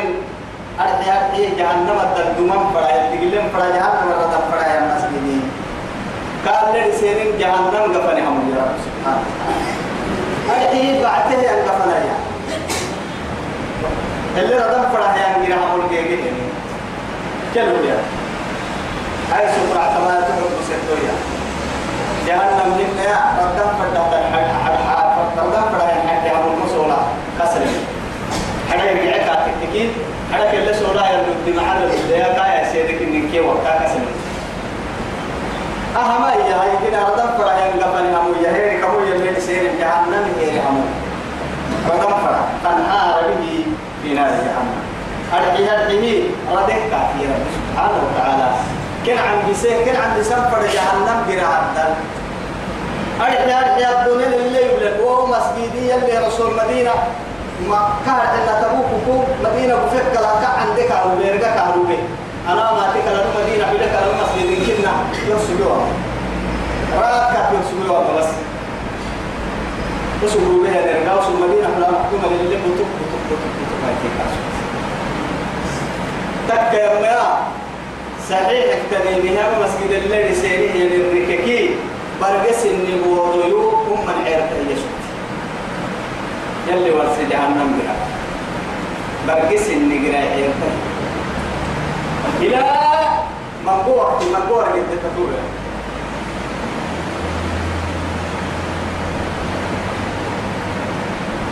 أرحي 0.79 1.07
أرحيه 1.11 1.49
جهنم 1.59 1.97
الدمم 2.17 2.63
فرها 2.73 2.95
يدقلن 2.95 3.47
فرها 3.53 3.69
جهنم 3.75 4.07
الردم 4.11 4.43
يا 4.75 4.79
مسجدي 4.91 5.39
قال 6.45 6.73
لي 6.73 6.91
سيرين 6.99 7.37
جهنم 7.39 7.83
قفني 7.95 8.21
عمل 8.21 8.45
يا 8.51 8.59
رب. 8.59 8.75
سبحانه 8.85 9.64
أرحيه 10.49 11.03
بعته 11.03 11.33
ينقفني 11.33 11.93
يا 11.93 12.15
اللي 14.41 14.55
ردم 14.55 14.83
فرح 14.93 15.15
جرا 15.47 15.55
عمل 15.55 15.89
جيجي 15.89 16.13
يعني 16.13 16.45
كلو 17.53 17.83
يا 17.89 17.97
هاي 19.31 19.47
سفرة 19.47 19.83
كما 19.97 20.21
تحب 20.21 20.53
سيتويا 20.67 21.15
جهنم 22.27 22.69
من 22.77 22.99
يا 23.05 23.19
ردم 23.41 23.69
فرح 23.79 24.31
حد 24.65 25.39
ردم 25.39 25.61
فرح 25.77 25.89
يعني 25.89 26.09
حد 26.09 26.27
عمل 26.27 26.59
مسولا 26.65 26.97
كسر 27.39 27.61
حدا 28.71 28.91
يرجع 28.91 29.35
كاتكين 29.35 29.91
حدا 30.33 30.51
كله 30.51 30.73
سولا 30.73 31.09
يلد 31.11 31.55
مع 31.55 31.77
اللي 31.77 32.17
يا 32.17 32.33
كايا 32.33 32.71
سيدك 32.71 33.01
إنك 33.01 33.45
وقتا 33.45 33.79
كسر 33.85 34.24
أهم 35.95 36.23
هي 36.23 36.53
هاي 36.53 36.77
كنا 36.77 37.09
ردم 37.09 37.29
فرح 37.37 37.53
يعني 37.57 37.81
قبل 37.83 38.15
هم 38.15 38.33
يهير 38.43 38.81
كمو 38.81 38.99
يلي 38.99 39.41
سير 39.41 39.63
جهنم 39.79 40.25
هي 40.39 40.59
هم 40.59 40.85
ردم 41.89 42.13
فرح 42.25 42.45
تنهار 42.63 43.23
به 43.39 43.65
في 44.03 44.13
نار 44.13 44.29
جهنم 44.29 44.75
أرحي 45.33 45.63
أرحيه 45.63 46.23
ردك 46.51 46.81
كثيرا 46.91 47.37
سبحانه 47.55 47.99
وتعالى 48.05 48.47
كن 49.05 49.17
عن 49.17 49.51
بسيه 49.51 49.85
كن 49.85 49.95
عن 49.95 50.19
بسم 50.19 50.35
فر 50.51 50.61
جهنم 50.73 51.17
قراءة 51.29 51.95
أرحي 53.21 53.53
أرحي 53.53 54.01
الدنيا 54.01 54.27
اللي 54.27 54.61
يبلغ 54.65 55.03
وهو 55.03 55.27
مسجدي 55.27 55.95
اللي 55.95 56.27
رسول 56.27 56.53
مدينة 56.63 56.91
كان 58.05 58.15
إلا 58.15 58.61
تبوك 58.61 59.25
مدينة 59.43 59.75
بفك 59.75 60.21
لا 60.21 60.31
كعندك 60.41 60.91
أو 60.91 61.09
بيرجع 61.15 61.55
كهربي 61.55 61.97
أنا 62.47 62.71
ما 62.73 62.93
تكلا 62.93 63.25
مدينة 63.39 63.65
بلك 63.73 63.91
على 63.95 64.11
المسجد 64.11 64.77
كنا 64.77 64.93
يرسلوها 65.29 65.87
راكب 66.97 67.45
يرسلوها 67.55 68.17
بس 68.19 68.25
وسبوا 70.23 70.63
بها 70.63 70.81
نرجع 70.85 71.13
وسبوا 71.19 71.47
مدينة 71.47 71.67
فلا 71.75 71.91
محكومة 71.91 72.23
للي 72.33 72.55
بتوك 72.55 72.71
بتوك 72.71 73.21
بتوك 73.25 73.39
بتوك 73.39 73.79
ما 73.83 73.89
يتكاس 73.91 74.33
تك 76.49 76.73
يا 76.79 77.01
ما 77.01 77.37
صحيح 78.29 78.65
اكتني 78.75 79.21
بها 79.21 79.45
مسجد 79.63 79.91
اللي 79.91 80.29
رسيني 80.31 80.65
يعني 80.65 80.95
الرككي 80.95 81.69
برقس 82.21 82.65
النبوض 82.65 83.45
يو 83.49 83.69
أم 83.71 84.09
العيرة 84.09 84.49
يسوع 84.69 84.95
يلي 86.67 86.91
ورس 86.91 87.17
جهنم 87.31 87.79
بها 87.79 87.95
برقس 89.27 89.69
النقرا 89.69 90.17
عيرة 90.17 90.84
إلى 92.41 92.63
مقوع 93.65 94.19
مقوع 94.33 94.67
اللي 94.67 94.83
تتطور 94.91 95.29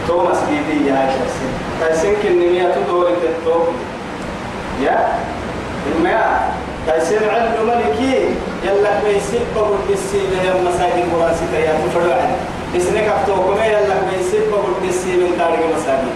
توماس 0.08 0.38
بيدي 0.50 0.88
يا 0.90 1.10
شخصي 1.10 1.48
تايسين 1.80 2.16
كنمية 2.24 2.76
تدور 2.76 3.08
التوب 3.08 3.68
يا؟ 4.82 5.08
الماء 5.96 6.56
تايسين 6.88 7.20
علم 7.30 7.54
ملكي. 7.68 8.26
يلا 8.64 8.90
بيسيب 9.06 9.42
بقول 9.56 9.78
بسيب 9.92 10.30
يا 10.46 10.54
مساجد 10.54 11.06
مراسي 11.14 11.46
يا 11.54 11.74
تفرع 11.88 12.30
اسنك 12.78 13.04
افتوكم 13.04 13.64
يلا 13.64 13.96
بيسيب 14.12 14.42
بقول 14.52 14.74
بسيب 14.90 15.20
من 15.20 15.36
تاريخ 15.40 15.60
مساجد. 15.78 16.14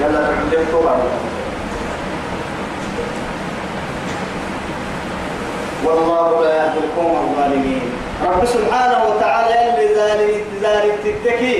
يلا 0.00 0.20
تعلم 0.26 0.66
توبا 0.72 0.94
والله 5.84 6.42
لا 6.42 6.50
يهدي 6.56 6.78
القوم 6.84 7.14
الظالمين. 7.24 7.82
رب 8.26 8.44
سبحانه 8.44 9.00
وتعالى 9.08 9.56
اللي 9.68 9.86
ذلك 10.00 10.44
ذلك 10.62 10.94
تتكي. 11.04 11.56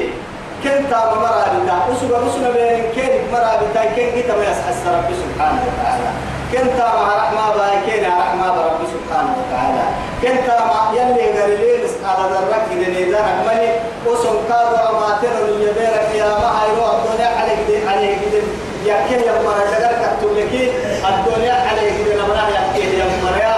كنت 0.64 0.92
مرا 0.92 1.44
بتا 1.52 1.76
أسوأ 1.92 2.18
أسوأ 2.28 2.52
بين 2.52 2.83
كين 2.94 3.12
مرا 3.33 3.52
بتا 3.61 3.85
كين 3.94 4.09
كتا 4.16 4.37
ما 4.37 4.44
يسحس 4.44 4.80
رب 4.87 5.09
سبحانه 5.22 5.61
وتعالى. 5.68 6.11
كنت 6.52 6.78
مع 6.78 7.09
رحمة 7.16 7.44
باي 7.56 7.76
كين 7.87 8.04
رحمة 8.04 8.46
رب 8.68 8.80
سبحانه 8.94 9.33
وتعالى. 9.40 9.85
كنت 10.22 10.48
مع 10.70 10.80
يلي 10.98 11.24
غريلين 11.37 11.83
على 12.04 12.24
ذرك 12.33 12.64
إذا 12.72 12.88
إذا 13.04 13.20
رحمني 13.20 13.68
أسوأ 14.06 14.40
كادو 14.48 14.76
أماتر 14.90 15.35
من 15.46 15.56
يبيرك 15.66 16.09
يا 16.20 16.28
ما 16.42 16.50
هيرو 16.61 16.85
الدنيا 16.96 17.28
عليك 17.40 17.61
دي 17.68 17.76
عليك 17.88 18.22
دي. 18.33 18.40
يا 18.88 18.96
كين 19.09 19.20
يا 19.28 19.35
مرا 19.44 19.64
لغر 19.72 19.94
كتولكي 20.02 20.64
الدنيا 21.09 21.56
عليك 21.68 21.96
دي 22.04 22.11
يا 22.56 22.62
كين 22.74 22.90
يا 23.00 23.06
مرا 23.24 23.50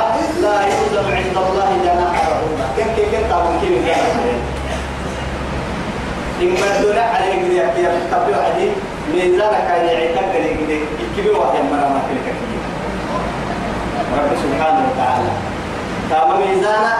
لا 0.42 0.60
يوزن 0.66 1.06
عند 1.16 1.36
الله 1.36 1.70
جناح 1.84 2.28
بعوضة 2.28 2.66
كن 2.76 2.88
كن 2.96 3.06
كن 3.12 3.22
تابن 3.30 3.54
كين 3.60 3.84
إما 6.42 6.66
الدنيا 6.78 7.02
عليك 7.02 7.40
دي 7.50 7.56
يا 7.56 7.92
تبيو 8.12 8.34
عدي 8.40 8.68
ميزانك 9.14 9.64
كان 9.68 9.84
يعتقد 9.86 10.34
عليك 10.34 10.58
دي 10.68 10.78
كبير 11.16 11.38
واحد 11.38 11.58
مرة 11.70 11.88
ما 11.94 12.02
كبير 12.08 12.62
رب 14.18 14.30
سبحانه 14.44 14.82
وتعالى 14.90 15.30
تام 16.10 16.28
ميزانا 16.40 16.94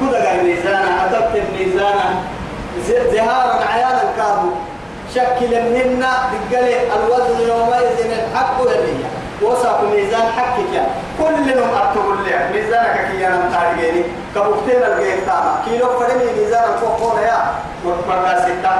كذا 0.00 0.28
قال 0.28 0.46
ميزانا 0.46 1.06
أتبت 1.06 1.42
ميزانا 1.58 2.06
زهارا 3.12 3.64
عيانا 3.72 4.02
كابو 4.16 4.50
شكل 5.14 5.50
منهن 5.62 6.04
دقلي 6.50 6.76
الوزن 6.96 7.40
يومئذ 7.48 7.98
الحق 8.12 8.60
والنية 8.60 9.09
وصف 9.42 9.82
ميزان 9.92 10.26
حقك. 10.36 10.74
كلهم 11.18 11.70
أكتب 11.74 12.06
لي 12.24 12.34
ميزانك 12.52 13.08
كي 13.10 13.26
أنا 13.26 13.36
متارجيني 13.48 14.02
كبوكتين 14.34 14.82
الجيل 14.82 15.26
تاما. 15.26 15.62
كيلو 15.64 15.86
فرمي 15.86 16.24
ميزان 16.38 16.64
الفوق 16.74 17.18
يا. 17.20 17.38
ستة. 18.38 18.72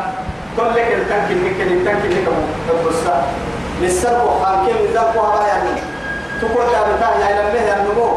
كل 0.56 0.68
لك 0.74 0.88
التنك 0.92 1.30
اللي 1.30 1.50
كان 1.50 1.68
التنك 1.68 2.04
اللي 2.04 2.22
كم 2.26 2.36
تبصا 2.68 3.22
للسرق 3.80 4.24
وحام 4.24 4.66
كم 4.66 4.76
ميزان 4.82 5.04
فوق 5.14 5.34
يعني. 5.48 5.80
تقول 6.40 6.64
يا 6.74 6.96
بتاع 6.96 7.10
يا 7.10 7.42
لمه 7.42 7.60
يا 7.60 7.76
نمو 7.84 8.08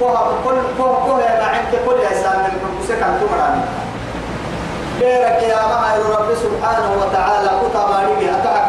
فوق 0.00 0.28
كل 0.44 0.56
فوق 0.78 1.06
فوق 1.06 1.20
يا 1.20 1.44
عندك 1.44 1.78
كل 1.86 1.98
يا 2.02 2.22
سامي 2.22 2.48
بقصة 2.62 3.00
كان 3.00 3.20
تمراني 3.20 3.62
بيرك 5.00 5.42
يا 5.42 5.56
ما 5.56 5.94
رب 6.18 6.30
سبحانه 6.34 6.90
وتعالى 7.00 7.50
كتا 7.62 7.86
ماريبي 7.86 8.30
أتعك 8.30 8.67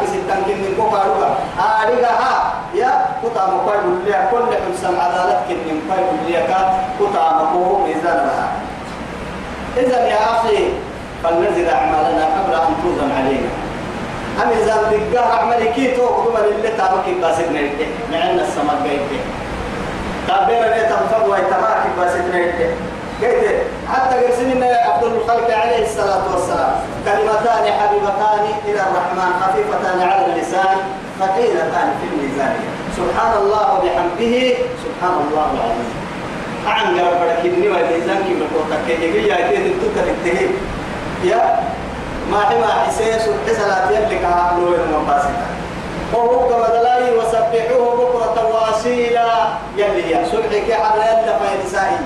ستان 0.79 0.87
كن 0.87 0.87
من 0.87 0.87
كوكا 0.89 1.03
روكا 1.03 1.35
آريغا 1.83 2.07
ها 2.07 2.53
يا 2.75 3.05
كتا 3.23 3.45
مقايب 3.47 3.81
اللي 3.83 4.27
كل 4.31 4.45
حسن 4.73 4.99
عدالة 4.99 5.41
كن 5.49 5.55
من 5.55 5.91
قايب 5.91 6.05
اللي 6.25 6.39
كتا 6.99 7.43
مقوه 7.43 7.87
ميزان 7.87 8.15
لها 8.15 8.47
إذا 9.77 10.07
يا 10.07 10.17
أخي 10.31 10.57
فلنزل 11.23 11.69
أعمالنا 11.69 12.25
قبل 12.25 12.53
أن 12.53 12.75
توزن 12.83 13.11
علينا. 13.11 13.49
أم 14.43 14.49
إذا 14.49 14.91
بقى 15.13 15.33
أعمالي 15.33 15.67
كي 15.73 15.91
توقف 15.91 16.27
من 16.27 16.55
اللي 16.55 16.69
تابك 16.77 17.09
باسدنا 17.21 17.59
يده 17.59 17.85
معنا 18.11 18.41
السماء 18.41 18.75
قيده 18.83 19.23
تابينا 20.27 20.77
نيتا 20.77 20.95
مفضوة 21.05 21.37
يتباك 21.37 21.83
باسدنا 21.97 22.37
قلت 23.21 23.61
حتى 23.93 24.15
قرسلنا 24.25 24.65
عبد 24.65 25.03
الخلق 25.03 25.49
عليه 25.61 25.85
الصلاة 25.85 26.23
والسلام. 26.33 26.73
كلمتان 27.05 27.63
حبيبتان 27.79 28.43
إلى 28.65 28.81
الرحمن 28.87 29.31
خفيفتان 29.41 30.09
على 30.09 30.25
اللسان 30.25 30.77
ثقيلتان 31.19 31.87
في 31.99 32.05
الميزان. 32.11 32.55
سبحان 32.97 33.33
الله 33.41 33.73
وبحمده 33.73 34.55
سبحان 34.83 35.15
الله 35.27 35.47
العظيم. 35.53 35.89
عن 36.67 36.99
قرب 36.99 37.21
بدك 37.21 37.45
إني 37.45 37.67
والإنسان 37.69 38.17
كي 38.27 38.33
بقولك 38.39 38.79
كي 38.87 39.27
يا 39.27 39.35
كي 39.35 39.57
تدك 39.57 39.95
تنتهي 39.95 40.47
يا 41.23 41.59
ما 42.31 42.49
هي 42.49 42.57
ما 42.59 42.67
حسيس 42.67 43.23
وحسلات 43.27 43.91
يملك 43.91 44.23
عقله 44.25 44.75
المباسطة 44.85 45.47
وهو 46.13 46.47
بدلاي 46.47 47.17
وسبحوه 47.17 47.95
بكرة 47.95 48.37
واسيلا 48.53 49.29
يلي 49.77 50.11
يا 50.11 50.25
سبحك 50.31 50.71
على 50.71 51.01
يلا 51.01 51.39
فايدسائي 51.39 51.97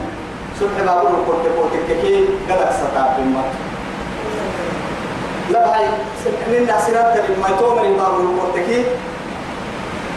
سبح 0.59 0.77
بابور 0.85 1.11
القرط 1.19 1.45
قوتك 1.57 1.87
كي 2.01 2.25
قدك 2.49 2.69
ستاب 2.79 3.09
بالمط 3.17 3.51
لا 5.51 5.75
هاي 5.79 5.85
من 6.51 6.65
ناسرات 6.67 7.13
لما 7.29 7.49
تومر 7.59 7.81
بابور 7.83 8.21
القرط 8.29 8.55
كي 8.67 8.83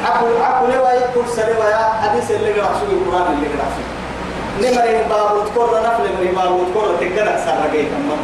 أكو 0.06 0.26
أكو 0.48 0.66
لوا 0.66 0.90
يكون 0.92 1.24
سلوا 1.36 1.64
يا 1.64 1.84
حديث 2.02 2.30
اللي 2.30 2.52
قرأسوا 2.52 2.88
القرآن 2.92 3.26
اللي 3.34 3.48
قرأسوا 3.54 3.86
نمر 4.62 4.86
بابور 5.10 5.44
تقول 5.54 5.68
نفل 5.86 6.04
من 6.24 6.32
بابور 6.36 6.66
تقول 6.74 6.88
تقدر 7.00 7.26
سرقيت 7.44 7.88
أمك 7.98 8.22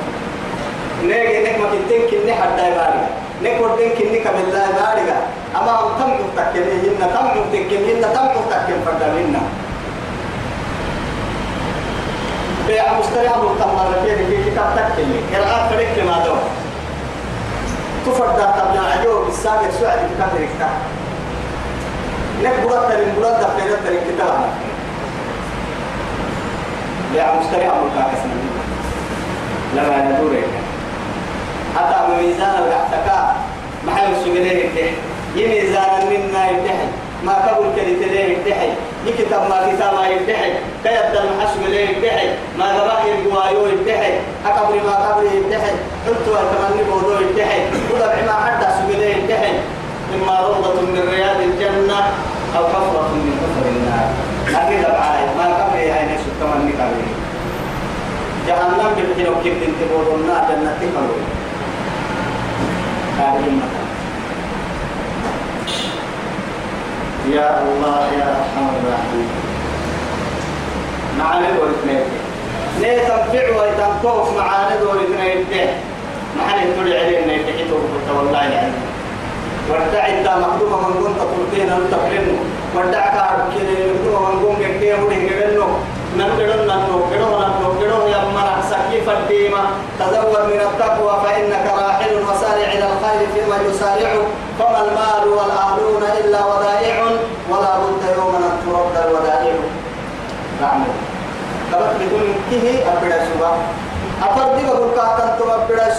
نيجي 1.05 1.43
نك 1.43 1.59
ما 1.61 1.67
كنتين 1.73 2.03
كني 2.11 2.33
حدا 2.35 2.69
يبارك 2.69 3.09
نك 3.43 3.61
ودين 3.61 3.91
كني 3.99 4.19
كمل 4.25 4.47
لا 4.53 4.63
يبارك 4.71 5.09
أما 5.57 5.73
هم 5.81 5.91
تم 5.99 6.13
تكلم 6.37 6.97
هنا 6.99 7.07
تم 7.15 7.27
تكلم 7.53 7.85
هنا 7.97 8.09
تم 8.15 8.29
تكلم 8.51 8.81
فدلنا 8.87 9.43
بيع 12.67 12.85
مشتري 12.99 13.29
أبو 13.29 13.55
تمر 13.55 13.95
في 14.05 14.27
في 14.27 14.51
كتاب 14.51 14.75
تكلم 14.77 15.23
قراءة 15.35 15.69
فريق 15.69 16.05
ما 16.05 16.25
دو 16.25 16.35
تفرد 18.07 18.37
تبع 18.37 18.81
عجوب 18.99 19.29
السابق 19.29 19.71
سؤال 19.81 19.99
كتاب 20.15 20.31
ركتا 20.35 20.69
نك 22.43 22.67
برد 22.67 22.89
ترين 22.89 23.15
برد 23.17 23.41
دفتر 23.41 23.79
ترين 23.85 24.01
كتاب. 24.01 24.35
بيع 27.13 27.35
مشتري 27.35 27.67
أبو 27.67 27.87
كاكسنا 27.97 28.35
لما 29.75 29.97
ندور 30.05 30.37
حتى 31.77 31.97
ميزان 32.17 32.55
القحتكا 32.63 33.37
محل 33.87 34.13
السجنين 34.13 34.69
الدحي 34.69 34.95
يميزان 35.37 36.07
منا 36.11 36.51
يدحي 36.51 36.87
ما 37.25 37.33
قبل 37.35 37.73
كلي 37.77 37.95
تليه 37.95 38.37
يكتب 39.07 39.43
ما 39.51 39.59
كتاب 39.73 39.95
يدحي 40.11 40.53
كيبدأ 40.85 41.23
المحش 41.25 41.53
ليه 41.69 41.89
يدحي 41.89 42.29
ما 42.59 42.65
غباء 42.65 43.03
الجوايو 43.19 43.67
يدحي 43.67 44.13
أقبل 44.47 44.77
ما 44.87 44.95
قبل 45.07 45.27
يدحي 45.27 45.73
حلت 46.07 46.27
والتمني 46.29 46.83
بوضو 46.91 47.13
يدحي 47.21 47.61
وضع 47.95 48.15
ما 48.27 48.35
حتى 48.45 48.67
سجنين 48.79 49.19
يدحي 49.25 49.53
إما 50.15 50.41
روضة 50.41 50.81
من 50.81 51.09
رياض 51.13 51.41
الجنة 51.41 52.01
أو 52.57 52.65
حفرة 52.69 53.09
من 53.15 53.33
حفر 53.43 53.65
النار. 53.69 54.09
أكيد 54.63 54.83
بعاي 54.83 55.27
ما 55.39 55.45
قبل 55.45 55.79
هاي 55.79 56.05
نفس 56.15 56.25
التمني 56.33 56.73
قبل 56.73 57.03
جهنم 58.47 58.91
بتجيلو 58.99 59.35
كيف 59.43 59.55
تنتبهوا 59.63 60.17
النار 60.17 60.45
جنة 60.49 60.73
تقبلوا 60.81 61.23
هذه 63.19 63.45
المكان. 63.47 63.82
يا 67.31 67.63
الله 67.63 68.07
يا 68.19 68.29
ارحم 68.37 68.67
الراحمين 68.83 69.29
معانا 71.19 71.51
دور 71.57 71.71
اثنين. 71.71 72.05
ليه 72.81 72.99
تنفع 72.99 73.61
ويتنقوف 73.61 74.39
معانا 74.39 74.77
دور 74.81 74.95
اثنين. 74.95 75.69
معانا 76.39 76.63
تدعي 76.77 77.07
علينا 77.07 77.33
يتحيطوا 77.33 77.79
والله 78.17 78.43
يعني. 78.43 78.73
ودع 79.71 80.07
إنت 80.09 80.29
مخدومة 80.29 80.89
من 80.89 80.95
كنت 80.95 81.21
تلقين 81.21 81.73
انت 81.73 81.95
فلنو 81.95 82.37
ودعك 82.77 83.15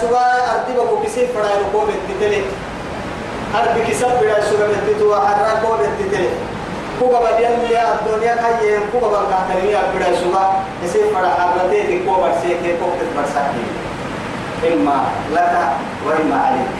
سبا 0.04 0.24
أردي 0.52 0.72
بقول 0.76 1.06
كسي 1.06 1.26
فدا 1.26 1.50
يلقو 1.54 1.80
بتتلي 1.88 2.42
أردي 3.56 3.80
كسب 3.88 4.12
بدا 4.20 4.40
سبا 4.40 4.66
بتتو 4.68 5.14
أحرقو 5.14 5.72
بتتلي 5.80 6.28
kuka 6.94 7.18
badiyan 7.18 7.58
ya 7.66 7.98
dunia 8.06 8.38
kaye 8.38 8.78
kuka 8.94 9.10
bang 9.10 9.26
katani 9.26 9.74
ya 9.74 9.90
bida 9.90 10.14
suba 10.14 10.62
ese 10.78 11.10
pada 11.10 11.34
habrate 11.34 11.90
di 11.90 12.06
ko 12.06 12.22
barse 12.22 12.54
ke 12.62 12.78
ko 12.78 12.86
ke 12.94 13.02
barsaki 13.18 13.66
imma 14.62 15.10
laka 15.34 15.82
wa 16.06 16.14
imma 16.14 16.38
alik 16.54 16.70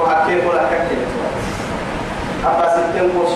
ko 0.00 0.02
hakke 0.08 0.40
ko 0.40 0.56
laka 0.56 0.88
ke 0.88 0.96
apa 2.48 2.64
sitten 2.80 3.12
ko 3.12 3.28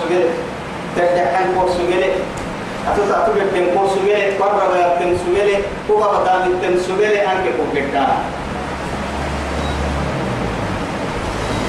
ko 4.38 4.44
raga 4.44 4.96
ten 4.98 5.12
sugere 5.18 5.64
ko 5.86 5.98
ba 5.98 6.06
badam 6.22 6.54
ten 6.62 6.74
sugere 6.78 7.20
anke 7.26 7.50
ko 7.58 7.64
gedda 7.74 8.06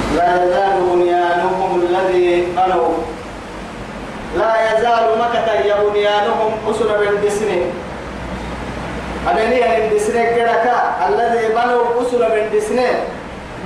لا 0.10 0.26
يزال 0.44 0.82
بنيانهم 0.90 1.72
الذي 1.86 2.52
بنوا 2.58 2.92
لا 4.38 4.52
يزال 4.68 5.06
مكة 5.22 5.48
يا 5.70 5.76
بنيانهم 5.86 6.52
أسر 6.70 6.90
بالدسن 6.98 7.50
أدني 9.30 9.60
الدسن 9.78 10.14
كذا 10.36 10.74
الذي 11.08 11.46
بنوا 11.54 12.02
أسر 12.02 12.22
بالدسن 12.30 12.80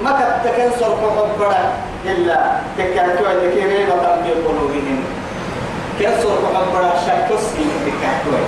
مكة 0.03 0.27
تكنسر 0.45 0.91
كحبرة 1.01 1.61
إلا 2.05 2.39
تكاتوا 2.77 3.33
ذكرين 3.43 3.87
وتنبيه 3.89 4.35
قلوبهم 4.45 4.99
كنسر 5.99 6.35
كحبرة 6.43 6.93
شك 7.05 7.21
تسكين 7.29 7.69
تكاتوا 7.85 8.39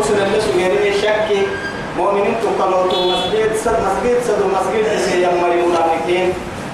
أسر 0.00 0.18
النسو 0.26 0.58
يريد 0.58 0.94
شك 1.02 1.28
مؤمنين 1.98 2.34
تقلوتوا 2.42 3.12
مسجد 3.12 3.56
سد 3.64 3.78
مسجد 3.86 4.18
سد 4.26 4.42
مسجد 4.54 4.86
سيام 4.98 5.34
مريم 5.42 5.72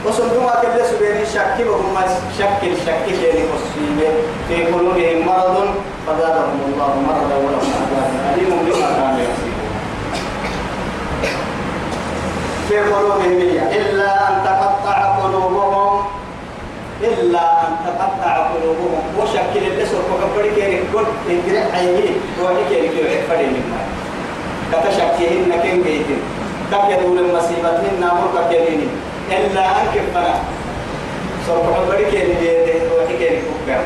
وصندوق 0.07 0.62
كل 0.62 0.85
سبيل 0.85 1.27
شك 1.35 1.66
وهم 1.66 1.96
شك 2.38 2.62
شك 2.87 3.05
شيء 3.20 3.46
مصيبة 3.53 4.11
في 4.48 4.64
قلوبهم 4.64 5.27
مرض 5.27 5.74
فزادهم 6.07 6.61
الله 6.66 6.92
مرضا 7.09 7.37
ولهم 7.37 7.72
عذاب 7.81 8.11
أليم 8.35 8.51
بما 8.51 8.88
كانوا 8.96 9.20
يكسبون 9.20 9.68
في 12.68 12.79
قلوبهم 12.79 13.40
إلا 13.72 14.27
إلا 17.02 17.62
أن 17.62 17.72
تقطع 17.87 18.34
قلوبهم. 18.52 19.02
وشكل 19.18 19.62
الأسر 19.66 19.98
وكبري 20.11 20.50
كيرك 20.50 20.82
قل 20.94 21.04
إنجرح 21.30 21.74
عيني 21.74 22.11
وحي 22.42 22.62
كيرك 22.70 22.92
يوحي 22.98 23.22
فرين 23.28 23.52
لما 23.54 23.80
كتشكيهن 24.72 25.50
كن 25.62 25.82
بيتين 25.82 26.20
كم 26.70 26.90
يدول 26.90 27.18
المصيبتين 27.18 28.00
نامر 28.00 28.28
كبيرين 28.50 28.90
إلا 29.30 29.64
أنك 29.66 29.94
فنا 30.14 30.34
سوف 31.46 31.64
حبرك 31.74 32.12
اللي 32.14 32.88
روحك 32.90 33.11
اللي 33.11 33.42
كبير 33.66 33.80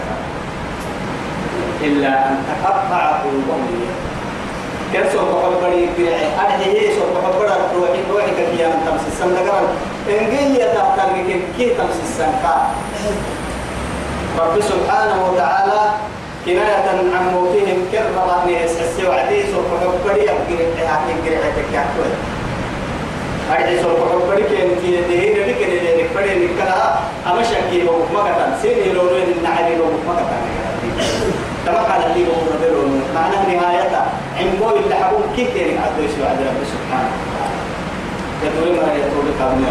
إلا 1.83 2.29
أن 2.29 2.37
تقطع 2.63 3.05
قلوبهم. 3.23 3.87
كيف 4.93 5.13
سوف 5.13 5.29
حبرك 5.45 5.89
برعي 5.99 6.27
أنا 6.43 6.65
سوف 6.97 7.13
حبرك 7.25 7.61
روحي 7.77 8.01
روحك 8.11 8.37
كي 8.57 8.67
أن 8.67 8.73
تمسي 8.87 9.09
السندقرا 9.13 9.61
إن 10.09 10.31
جي 10.31 10.59
تحترك 10.59 11.41
كي 11.59 11.67
تمسي 11.69 12.03
السنقا 12.05 12.55
رب 14.39 14.61
سبحانه 14.61 15.17
وتعالى 15.29 15.81
كناية 16.47 16.89
عن 17.15 17.25
موتهم 17.35 17.79
كرم 17.93 18.17
أني 18.45 18.65
أسحسي 18.65 19.07
وعدي 19.09 19.43
سوف 19.53 19.65
حبرك 19.71 20.01
برعي 20.05 20.29
أحكي 20.29 21.15
برعي 21.25 21.53
تكاكوي 21.57 22.13
أرجع 23.53 23.83
سوف 23.83 23.99
حبرك 24.13 24.51
إن 24.63 24.71
في 24.83 24.97
دهين 25.09 25.37
لك 25.49 25.63
إن 25.63 25.99
لك 25.99 26.09
فرد 26.15 26.37
نكلا 26.43 26.95
أما 27.27 27.43
شكي 27.43 27.89
هو 27.89 27.97
مكتان 28.15 28.59
سيني 28.63 28.93
لو 28.93 29.03
لين 29.03 29.37
النعلي 29.39 29.77
لو 29.77 29.85
مكتان 30.09 30.43
تما 31.67 31.79
قال 31.79 32.03
لي 32.15 32.27
هو 32.27 32.35
نبلو 32.55 32.83
معنى 33.15 33.57
نهاية 33.57 34.22
عمو 34.43 34.77
اللي 34.77 34.95
حبون 34.95 35.23
يعني 35.37 35.79
عدو 35.79 36.03
يسوع 36.03 36.29
عند 36.29 36.41
رب 36.41 36.61
سبحانه 36.75 37.11
يدور 38.43 38.83
ما 38.83 38.95
يدور 38.95 39.25
كامل 39.39 39.65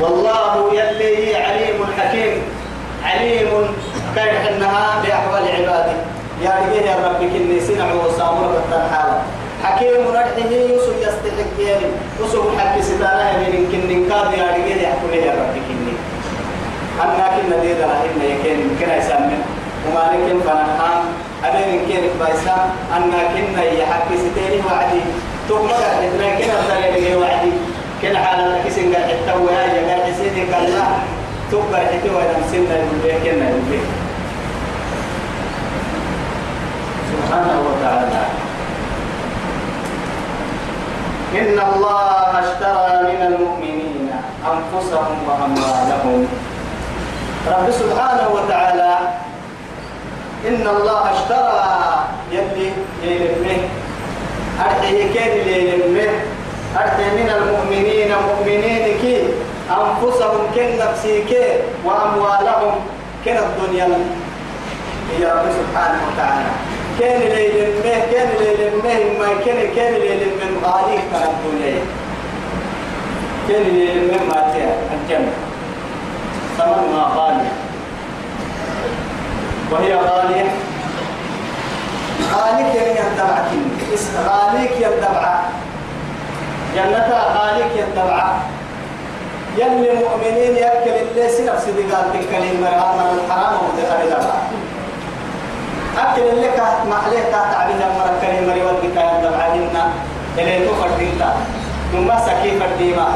والله 0.00 0.74
يلي 0.74 1.36
عليم 1.36 1.78
حكيم 1.98 2.42
عليم 3.04 3.48
كيف 4.14 4.48
انها 4.50 5.02
بأحوال 5.02 5.42
عباده. 5.48 5.92
يا 6.42 6.50
رجال 6.50 6.86
يا 6.86 6.96
ربك 7.06 7.32
اني 7.36 7.60
سنع 7.60 7.92
وصامر 7.92 8.62
بالحاله 8.70 9.22
حكيم 9.64 10.04
نرحه 10.12 10.50
يوسف 10.50 10.96
يستحق 11.00 11.60
يعني. 11.60 11.86
يوسف 12.20 12.58
حق 12.58 12.80
ستانا 12.80 13.30
يعني 13.30 13.54
يمكن 13.56 13.78
نكاد 13.78 14.32
يا 14.32 14.46
رجال 14.56 14.78
لي 15.10 15.16
يا 15.26 15.32
ربك 15.32 15.66
اني 15.70 15.92
أنا 17.02 17.28
كنا 17.36 17.56
دي 17.62 17.72
إن 17.72 18.22
يكين 18.22 18.76
كنا 18.80 18.96
يسمى 18.96 19.38
وما 19.86 20.02
لكن 20.12 20.40
فنحان 20.40 21.02
أبين 21.44 21.86
كين 21.88 22.04
بايسا؟ 22.20 22.56
أنا 22.96 23.20
كنا 23.32 23.62
يحكي 23.62 24.14
ستيني 24.24 24.60
وعدي. 24.66 25.02
تقمر 25.48 25.82
إذن 26.02 26.22
كنا 26.38 26.56
تغير 26.68 27.18
وعدي. 27.18 27.52
كنا 28.02 28.18
حالا 28.24 28.62
كسين 28.64 28.94
قال 28.94 29.04
حتى 29.04 29.32
وهاي 29.38 29.84
قال 29.88 30.00
حسيدي 30.12 30.42
قال 30.52 30.64
لا 30.70 30.86
تقبر 31.52 31.76
حتى 31.76 32.10
وإذا 32.14 32.36
مسلنا 32.44 32.74
يقول 32.76 33.00
كنا 33.24 33.46
يقول 33.48 33.82
سبحانه 37.10 37.58
وتعالى. 37.68 38.22
إن 41.30 41.58
الله 41.74 42.38
اشترى 42.42 42.88
من 43.08 43.20
المؤمنين 43.30 44.10
أنفسهم 44.52 45.16
وأموالهم. 45.28 46.26
رب 47.48 47.70
سبحانه 47.70 48.26
وتعالى 48.34 48.98
إن 50.48 50.66
الله 50.66 51.02
اشترى 51.12 51.60
يلي 52.32 52.72
يلمه 53.04 53.58
أرحي 54.60 55.12
كين 55.12 55.32
يلمه 55.48 56.12
أرحي 56.76 57.04
من 57.18 57.28
المؤمنين 57.36 58.10
مؤمنين 58.28 58.84
كي. 59.02 59.16
أنفسهم 59.70 60.42
كن 60.54 60.78
نفسي 60.78 61.22
كي. 61.28 61.44
وأموالهم 61.84 62.74
كن 63.24 63.36
الدنيا 63.36 63.88
يا 65.20 65.34
رب 65.34 65.46
سبحانه 65.60 66.00
وتعالى. 66.08 66.52
كان 67.00 67.20
ليل 67.20 67.68
مه 67.84 67.98
كان 68.12 68.28
ليل 68.40 68.70
مه 68.84 69.18
ما 69.20 69.28
كان 69.44 69.74
كان 69.76 69.92
ليل 69.92 70.22
من 70.40 70.52
غاليك 70.64 71.00
كان 71.12 71.28
الدنيا. 71.34 71.80
كان 73.48 73.62
ليل 73.62 74.10
مه 74.12 74.34
ما 74.34 74.52
تيا. 74.52 74.74
الجنة 74.94 75.32
ثمنها 76.58 77.04
غالية 77.16 77.52
وهي 79.70 79.94
غالية. 79.94 80.44
غاليك 82.34 82.74
يعني 82.74 82.90
يندبعك 83.00 83.48
غاليك 84.26 84.70
يندبع 84.80 85.40
جنتها 86.76 87.22
غاليك 87.38 87.72
يندبع 87.76 88.24
يلي 89.58 89.90
مؤمنين 90.04 90.56
يأكل 90.56 90.90
اللي 90.90 91.28
سنفس 91.28 91.64
دي 91.64 91.82
قال 91.92 92.12
تكلم 92.12 92.60
مرحبا 92.60 93.04
الحرام 93.12 93.54
وتقرر 93.54 94.32
أكل 95.98 96.22
اللي 96.22 96.48
كه 96.48 96.84
ما 96.90 96.96
عليه 97.06 97.18
كه 97.18 97.52
تعبير 97.52 97.76
مرة 97.76 98.14
كريم 98.22 98.48
مري 98.48 98.62
ودي 98.62 98.88
كه 98.94 99.20
دبعنا 99.22 99.90
اللي 100.38 100.66
تو 100.66 100.74
فردينتا 100.74 101.34
نما 101.94 102.18
سكي 102.26 102.60
فرديما 102.60 103.08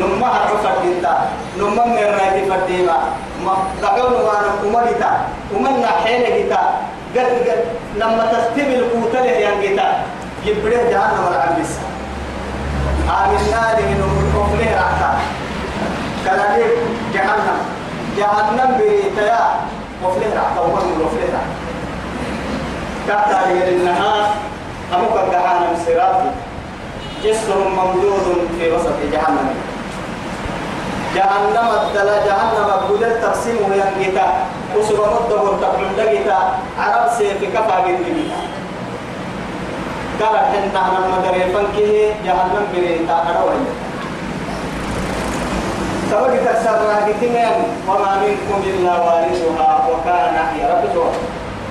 نما 0.00 0.26
هرو 0.26 0.56
فردينتا 0.64 1.14
نما 1.58 1.84
مرايتي 1.84 2.50
فرديما 2.50 2.96
ما 3.44 3.52
دعون 3.82 4.12
وأنا 4.12 4.50
أمريتا 4.64 5.10
أمنا 5.56 5.90
حين 6.04 6.22
جيتا 6.36 6.62
قد 7.16 7.30
قد 7.46 7.60
لما 7.96 8.24
تختبي 8.32 8.74
القوتل 8.76 9.26
يا 9.26 9.50
جيتا 9.60 9.88
يبرد 10.46 10.90
جهنم 10.90 11.24
العبيس 11.30 11.72
آمنا 13.08 13.62
لمن 13.78 14.00
أمره 14.36 14.62
رعتا 14.80 15.10
كذلك 16.26 16.72
جهنم 17.14 17.58
جهنم 18.16 18.70
بريتيا 18.78 19.40
وفله 20.04 20.30
رعتا 20.36 20.60
ومن 20.60 21.00
وفله 21.04 21.28
رعتا 21.34 21.70
كاتا 23.08 23.68
النهار 23.68 24.22
أمك 24.94 25.16
الدعانا 25.24 25.66
الصراط 25.72 26.20
جسر 27.24 27.58
ممدود 27.68 28.48
في 28.58 28.70
وسط 28.72 28.96
جهنم 29.12 29.48
جهنم 31.14 31.68
الدلا 31.82 32.16
جهنم 32.26 32.68
بدل 32.90 33.20
تقسيم 33.22 33.56
وينجتا 33.70 34.26
وسبا 34.76 35.06
مده 35.14 35.42
تقلن 35.62 35.92
لجتا 35.98 36.38
عرب 36.78 37.04
سيف 37.18 37.44
كفا 37.54 37.76
جندتا 37.86 38.40
قال 40.20 40.36
حنا 40.38 40.66
نحن 40.74 40.94
مدري 41.12 41.42
فنكه 41.52 41.92
جهنم 42.24 42.64
بريتا 42.74 43.16
أروي 43.30 43.60
سبق 46.10 46.30
تكسر 46.44 46.78
راكتين 46.90 47.36
وما 47.88 48.12
منكم 48.22 48.58
إلا 48.70 48.92
واردها 48.92 49.88
وكان 49.90 50.34
يا 50.60 50.66
رب 50.74 50.94
جواب 50.94 51.12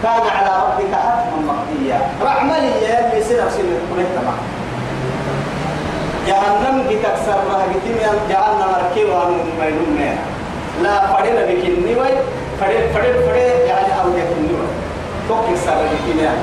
كان 0.04 0.22
على 0.38 0.52
ربك 0.64 0.94
حتما 0.96 1.40
مقضيا 1.48 2.00
رحمني 2.24 2.72
يا 2.84 3.00
اللي 3.12 3.24
سنة 3.24 3.50
سنة 3.50 3.80
كلها 3.90 4.06
تمام 4.16 4.59
جهنم 6.28 6.84
بتكسر 6.90 7.40
راه 7.52 7.64
بتميا 7.74 8.12
جعلنا 8.30 8.66
مركبا 8.74 9.26
من 9.30 9.50
بينهم 9.62 10.18
لا 10.84 11.08
فرينا 11.08 11.42
بكني 11.46 11.96
وي 11.96 12.10
فريد 12.60 12.84
فريد 12.94 13.16
فريد 13.28 13.60
يعني 13.68 13.92
أو 14.02 14.08
يكني 14.10 14.54
وي 14.60 14.68
توك 15.30 15.40
كسر 15.54 15.78
بتميا 15.92 16.34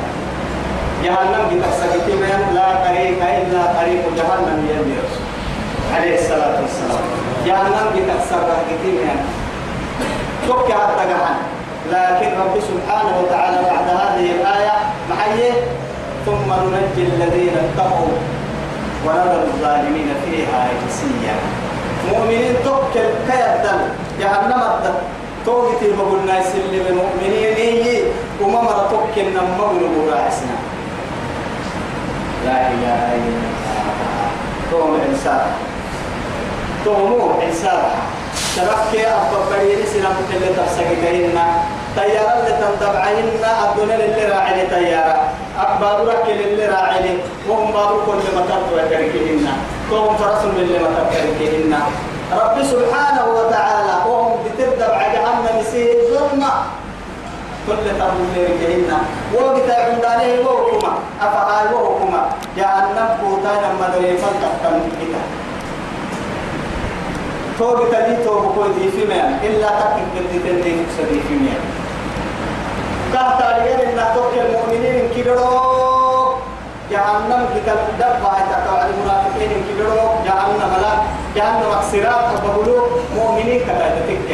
جهنم 1.04 1.42
بتكسر 1.50 1.86
بتميا 1.96 2.38
لا 2.54 2.66
طريق 2.86 3.18
إلا 3.22 3.62
طريق 3.80 4.02
جهنم 4.16 4.68
يا 4.70 4.80
عليه 5.96 6.14
الصلاة 6.18 6.56
والسلام. 6.62 7.04
جهنم 7.46 7.86
بتكسر 7.94 8.42
بتميا 8.68 9.16
توك 10.46 10.72
حتى 10.72 11.04
جهنم. 11.10 11.42
لكن 11.92 12.26
رب 12.40 12.54
سبحانه 12.70 13.14
وتعالى 13.22 13.56
بعد 13.70 13.88
هذه 13.88 14.26
الآية 14.40 14.72
محيه 15.10 15.52
ثم 16.26 16.48
ننجي 16.52 17.02
الذين 17.14 17.52
اتقوا 17.64 18.08
ونذر 19.06 19.42
الظالمين 19.42 20.08
فيها 20.24 20.68
جسيا 20.86 21.34
مؤمنين 22.10 22.54
توكل 22.64 23.08
كيدل 23.28 23.80
جهنم 24.20 24.62
الدل 24.62 24.94
توقت 25.46 25.82
المقول 25.82 26.18
يسلم 26.40 26.86
المؤمنين 26.86 27.56
إيه؟ 27.56 28.02
وما 28.42 28.60
مرة 28.60 28.88
توكل 28.90 29.30
نما 29.30 29.66
بنقول 29.72 30.12
راحسنا 30.12 30.56
لا 32.44 32.68
إله 32.70 33.14
إلا 33.14 33.46
الله. 33.46 34.28
توم 34.70 35.00
إنسان. 35.10 35.46
تومو 36.84 37.30
إنسان. 37.42 37.82
أبقى 39.06 39.40
بريني 39.50 39.86
سنة 39.86 40.08
اللي 40.34 40.48
تفسك 40.56 40.86
طيارة 41.96 42.38
اللي 42.38 42.54
تنتبعين 42.62 43.24
الدنيا 43.64 43.94
اللي 43.94 44.24
راعي 44.32 44.66
طيارة 44.66 45.30
أكبر 45.60 46.04
اللي 46.44 46.66
راعي 46.66 47.18
وهم 47.48 47.72
بابو 47.72 47.96
كل 48.06 48.36
ما 48.36 48.42
تبقى 48.48 48.88
وهم 49.92 50.16
فرس 50.16 50.44
اللي 50.44 50.78
ما 50.78 50.88
تبقى 50.88 51.22
رب 52.32 52.62
سبحانه 52.62 53.24
وتعالى 53.34 54.10
وهم 54.10 54.32
بتبدأ 54.44 54.88
بعد 54.88 55.12
جهنم 55.14 55.60
يسير 55.60 55.94
ظلمة. 56.10 56.52
كل 57.66 57.76
تبولي 57.98 58.46
رجعنا 58.46 58.98
وقت 59.34 59.70
عندنا 59.70 60.48
وحكما 60.50 60.92
أفعال 61.22 61.74
وحكما 61.74 62.28
جهنم 62.56 63.08
بوتانا 63.22 63.68
مدري 63.80 64.16
فلتقتل 64.16 64.80
كتاب 65.00 65.26
توب 67.58 67.78
تلي 67.92 68.16
توب 68.24 68.42
كل 68.54 68.70
دي 68.80 68.90
في 68.90 69.06
ميان 69.06 69.38
إلا 69.44 69.68
كنت 70.14 70.42
تندي 70.44 70.72
فكسدي 70.76 71.20
في 71.28 71.34
ميان 71.34 71.62
كهتا 73.12 73.58
لغير 73.58 73.80
إن 73.88 74.00
توك 74.14 74.32
المؤمنين 74.46 75.08
كبروا 75.16 76.34
جهنم 76.90 77.46
كتاب 77.54 77.78
دبا 77.98 78.32
يتقوى 78.40 78.80
المنافقين 78.90 79.52
كبروا 79.68 80.08
جهنم 80.26 80.72
لا 80.82 80.92
جهنم 81.36 81.70
أكسرات 81.78 82.24
مؤمنين 83.16 83.60
كتا 83.60 83.88
تتك 83.96 84.30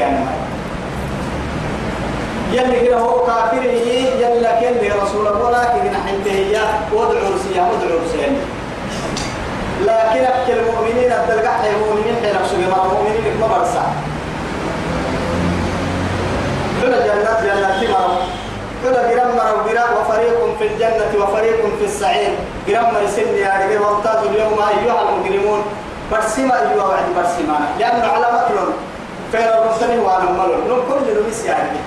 يلي 2.52 2.80
كده 2.86 2.96
هو 2.96 3.26
كافر 3.26 3.62
يلا 3.64 4.60
كل 4.60 5.02
رسول 5.02 5.26
الله 5.26 5.64
كده 5.64 5.90
نحن 5.90 6.22
ودعوا 6.92 7.30
رسيا 8.04 8.32
لكن 9.80 10.24
المؤمنين 10.58 11.12
الدلقاء 11.12 11.72
المؤمنين 11.76 12.14
حين 12.22 12.36
أقصد 12.36 12.54
المؤمنين 12.84 13.40
ما 13.40 13.46
برسا 13.46 13.82
كل 16.82 16.90
جنات 16.92 17.42
جنات 17.42 17.82
كل 18.82 18.94
جرام 19.10 19.30
وجرام 19.34 19.90
وفريق 20.00 20.38
في 20.58 20.66
الجنة 20.66 21.12
وفريق 21.24 21.60
في 21.78 21.84
السعير. 21.84 22.32
جرام 22.68 22.94
سن 23.16 23.34
يا 23.36 23.52
رجال 23.60 23.82
وامتازوا 23.82 24.30
اليوم 24.30 24.58
أيها 24.58 25.02
المجرمون. 25.08 25.62
برسيما 26.12 26.54
أيها 26.60 26.84
وعد 26.84 27.04
برسيما. 27.16 27.58
لأنه 27.78 28.06
على 28.06 28.26
مكلون 28.36 28.72
فين 29.32 29.48
الرسل 29.48 30.00
وأنا 30.00 30.30
ملون 30.30 30.68
نقول 30.68 31.02
لنمس 31.08 31.44
يا 31.44 31.54
رجال 31.54 31.86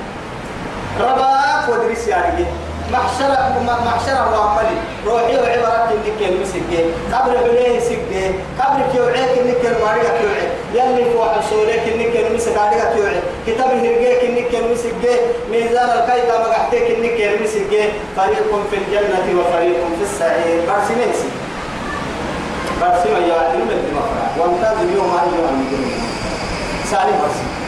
رباك 0.99 1.69
ودرس 1.69 2.07
يا 2.07 2.17
رجال 2.17 2.45
محشرة 2.91 3.61
محشرة 3.85 4.39
وعملي. 4.39 4.77
روحي 5.05 5.37
وعبرك 5.37 5.89
إنك 5.91 6.07
كلمة 6.19 6.45
سكة 6.45 6.81
قبر 7.13 7.33
بليه 7.45 7.79
سكة. 7.79 8.25
قبر 8.59 8.79
كيوعيك 8.93 9.33
إنك 9.41 9.57
كلمة 9.61 9.93
كيوعي. 10.19 10.47
يلي 10.73 11.05
فوح 11.13 11.31
سوليك 11.49 11.83
إنك 11.93 12.13
كلمة 12.13 12.39
سكة 12.39 12.93
كيوعي. 12.95 13.19
كتاب 13.47 13.69
هرجيك 13.69 14.21
إنك 14.23 14.47
كلمة 14.51 14.75
سكة 14.75 15.15
ميزان 15.51 15.89
الكيتا 15.89 16.39
مقحتك 16.39 16.85
إنك 16.95 17.17
كلمة 17.17 17.47
سكة 17.47 17.83
فريق 18.17 18.51
في 18.69 18.75
الجنة 18.77 19.27
وفريق 19.39 19.77
في 19.97 20.03
السعير. 20.03 20.61
برسمين 20.67 21.11
سكة 21.21 21.43
برسمين 22.81 23.29
يا 23.29 23.35
علم 23.35 23.69
الدماغ. 23.71 24.09
وامتاز 24.39 24.77
اليوم 24.77 25.11
أيها 25.11 25.49
المجرمين 25.49 26.01
سالي 26.91 27.11
برسمين 27.21 27.64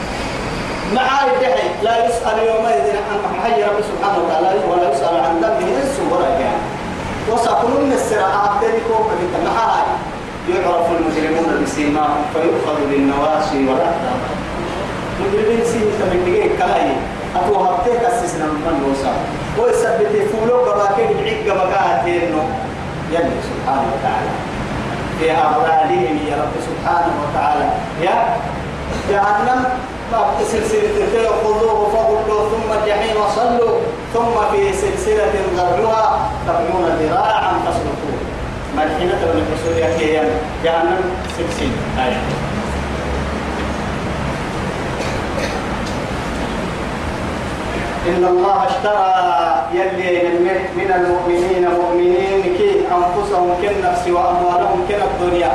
مع 0.96 1.26
الدحي 1.26 1.68
لا 1.84 2.06
يسأل 2.06 2.38
يومئذ 2.48 2.88
عن 3.10 3.20
حي 3.44 3.64
رب 3.64 3.80
سبحانه 3.90 4.18
وتعالى 4.24 4.60
ولا 4.72 4.92
يسأل 4.94 5.16
عن 5.26 5.36
ذنبه 5.44 5.68
إنس 5.78 6.00
ولا 6.12 6.30
جان. 6.40 6.60
وسكنون 7.32 7.92
السراء 7.92 8.32
أبدلكم 8.46 9.10
فبنت 9.10 9.48
معها 9.48 9.86
يعرف 10.50 10.88
المجرمون 10.92 11.64
بسيماهم 11.64 12.22
فيؤخذ 12.34 12.80
بالنواسي 12.90 13.68
والأقدام 13.68 14.20
مجرمين 15.20 15.66
سيمي 15.66 15.92
تمنيك 16.00 16.52
كلاي 16.58 16.92
أتوهبتك 17.36 18.04
أسسنا 18.04 18.46
من 18.46 18.84
موسى. 18.88 19.12
ويثبت 19.58 20.30
فولو 20.32 20.58
قباكي 20.58 21.14
بعيق 21.14 21.52
قباكاتين 21.52 22.34
يلي 23.12 23.38
سبحانه 23.50 23.88
وتعالى. 23.94 24.32
في 25.20 25.32
أغلالهم 25.32 26.18
يا 26.30 26.36
رب 26.36 26.56
سبحانه 26.70 27.14
وتعالى. 27.24 27.70
يا 28.02 28.38
جهنم 29.10 29.64
سلسلة 30.52 31.30
خذوه 31.44 31.90
فغلوا 31.94 32.50
ثم 32.50 32.70
الجحيم 32.84 33.18
صلوا 33.36 33.80
ثم 34.14 34.36
في 34.52 34.74
سلسلة 34.74 35.34
ذرعها 35.58 36.30
سبعون 36.48 36.86
ذراعا 37.00 37.54
فاسلكوه 37.66 38.18
ملحنة 38.78 39.22
من 39.34 39.46
الرسول 39.48 39.76
يحيى 39.78 40.22
جهنم 40.64 41.02
سلسلة. 41.38 41.78
آية 42.06 42.22
إن 48.08 48.24
الله 48.26 48.66
اشترى 48.68 49.08
يلي 49.74 50.40
من 50.76 50.92
المؤمنين 50.96 51.70
مؤمنين 51.70 52.42
كي 52.58 52.72
أنفسهم 52.88 53.50
كالنفس 53.62 54.08
وأموالهم 54.08 54.86
كالدنيا 54.90 55.52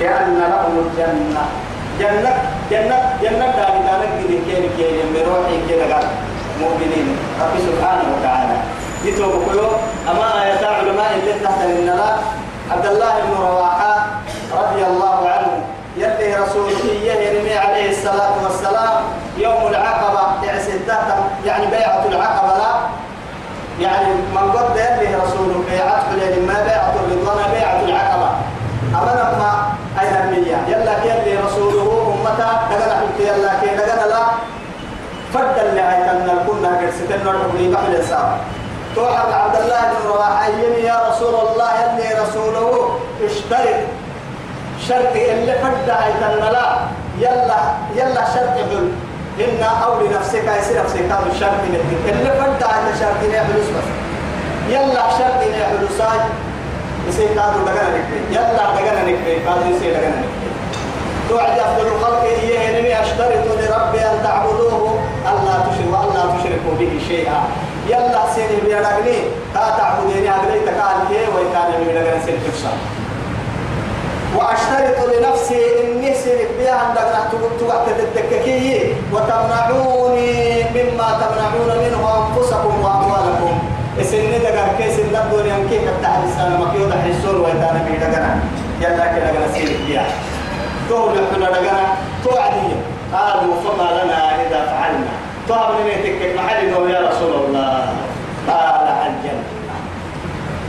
لأن 0.00 0.38
لهم 0.38 0.74
الجنة. 0.78 1.63
جنة 2.00 2.32
جنة 2.70 2.98
جنة 3.22 3.46
دار 3.56 3.74
دارك 3.86 4.10
كده 4.28 4.38
كده 4.48 4.68
كده 4.78 5.04
مروحي 5.14 5.56
كده 5.68 5.94
قال 5.94 6.06
مؤمنين. 6.60 7.16
رب 7.40 7.54
سبحانه 7.58 8.04
وتعالى. 8.18 8.56
يتوب 9.04 9.32
كيو. 9.50 9.68
أما 10.10 10.42
آيات 10.42 10.64
علماء 10.64 11.10
اللي 11.14 11.32
تحت 11.44 11.60
لنا 11.62 12.16
عبد 12.70 12.86
الله 12.86 13.12
بن 13.24 13.40
رواحة 13.40 14.06
رضي 14.52 14.86
الله 14.86 15.28
عنه. 15.28 15.62
يلي 15.96 16.34
رسوله 16.34 16.84
يرمي 17.02 17.54
عليه 17.54 17.90
الصلاة 17.90 18.32
والسلام 18.42 19.02
يوم 19.38 19.66
العقبة. 19.68 20.24
يعني 21.46 21.66
بيعة 21.66 22.04
العقبة 22.08 22.58
لا. 22.58 22.74
يعني 23.80 24.14
من 24.34 24.52
قد 24.52 24.76
يلي 24.76 25.14
رسوله 25.14 25.64
بيعة 25.70 26.02
حليل 26.10 26.46
ما 26.46 26.62
بيعة 26.64 26.94
الرضوان 26.96 27.50
بيعة 27.54 27.80
العقبة. 27.84 28.30
أمنا 28.94 29.38
ما 29.38 29.52
أين 30.00 30.44
يلا 30.68 31.04
يلي 31.04 31.36
رسوله 31.46 31.83
أمتا 32.24 32.68
دقنا 32.70 32.94
حلت 33.00 33.20
يلا 33.20 33.52
كي 33.60 33.76
دقنا 33.76 34.06
لا. 34.08 34.22
فرد 35.34 35.58
اللي 35.58 35.80
عيتنا 35.80 36.32
الكنا 36.32 36.68
قرستنا 36.80 37.30
الرقلي 37.30 37.68
بحل 37.68 38.04
سابا 38.04 38.36
توحد 38.96 39.32
عبد 39.32 39.56
الله 39.56 39.80
بن 39.80 40.08
رواحة 40.08 40.48
يا 40.84 41.08
رسول 41.10 41.34
الله 41.34 41.70
يلي 41.82 42.22
رسوله؟ 42.22 42.98
اشترك 43.26 43.86
شرط 44.88 45.14
اللي 45.16 45.54
فرد 45.62 45.90
عيتنا 45.90 46.50
لا. 46.50 46.76
يلا 47.18 47.60
يلا 47.96 48.24
شرط 48.34 48.56
حل. 48.70 48.90
إن 49.40 49.62
أو 49.84 50.00
لنفسك 50.00 50.44
يصير 50.60 50.82
نفسك 50.84 51.00
هذا 51.10 51.26
الشرط 51.32 51.50
اللي 51.68 52.30
فرد 52.40 52.62
عيت 52.62 52.96
شرط 53.00 53.20
يحلس 53.34 53.68
بس. 53.76 53.88
يلا 54.68 55.02
شرط 55.18 55.40
يحلساي 55.42 56.20
يصير 57.08 57.28
هذا 57.32 57.54
دقنا 57.66 57.88
نكري 57.88 58.20
يلا 58.30 58.52
دقنا 58.56 59.02
نكري 59.02 59.36
هذا 59.48 59.66
يصير 59.76 59.92
دقنا 59.92 60.08
نكري 60.08 60.43
توعد 61.28 61.58
أفضل 61.58 61.86
الخلق 61.86 62.24
هي 62.42 62.80
إني 62.80 63.00
أشترط 63.00 63.44
لربي 63.60 64.00
أن 64.00 64.16
تعبدوه 64.22 64.98
ألا 65.30 65.54
تشركوا 65.66 66.04
ألا 66.04 66.22
تشركوا 66.34 66.74
به 66.78 66.92
شيئا. 67.08 67.40
يلا 67.88 68.22
سيني 68.34 68.60
بيرغني 68.64 69.18
تا 69.54 69.74
تعبديني 69.78 70.30
أغلي 70.30 70.60
تقال 70.66 70.96
كي 71.08 71.20
ويكان 71.34 71.70
من 71.80 71.94
لغن 71.94 72.20
سين 72.26 72.38
تفسر. 72.44 72.76
وأشترط 74.36 74.98
لنفسي 75.10 75.60
إني 75.80 76.14
سيرك 76.14 76.48
بها 76.58 76.72
عندك 76.72 77.08
راح 77.14 77.24
تقعد 77.60 77.86
تتككي 78.14 78.94
وتمنعوني 79.12 80.62
مما 80.74 81.08
تمنعون 81.20 81.70
منه 81.84 82.02
أنفسكم 82.18 82.74
وأموالكم. 82.84 83.58
السن 83.98 84.30
دقر 84.44 84.68
كيس 84.78 84.98
النبضون 84.98 85.46
يمكن 85.46 85.88
التحدي 85.88 86.26
سنة 86.36 86.56
مكيو 86.60 86.90
تحسون 86.90 87.36
ويتانا 87.40 87.80
بي 87.86 87.96
دقنا 87.96 88.38
يلا 88.80 89.06
كنا 89.06 89.32
دقنا 89.32 89.52
سيرك 89.54 89.76
بها. 89.88 90.06
تقول 90.88 91.12
لكنا 91.18 91.50
دقنا 91.50 91.86
توعدي 92.24 92.68
قالوا 93.12 93.54
فما 93.64 94.04
لنا 94.04 94.46
إذا 94.46 94.60
فعلنا. 94.66 95.12
طاب 95.48 95.70
لنا 95.80 95.94
تكك 96.02 96.36
محل 96.36 96.90
يا 96.90 97.00
رسول 97.08 97.32
الله 97.44 97.94
قال 98.48 98.86
الجنة. 99.06 99.76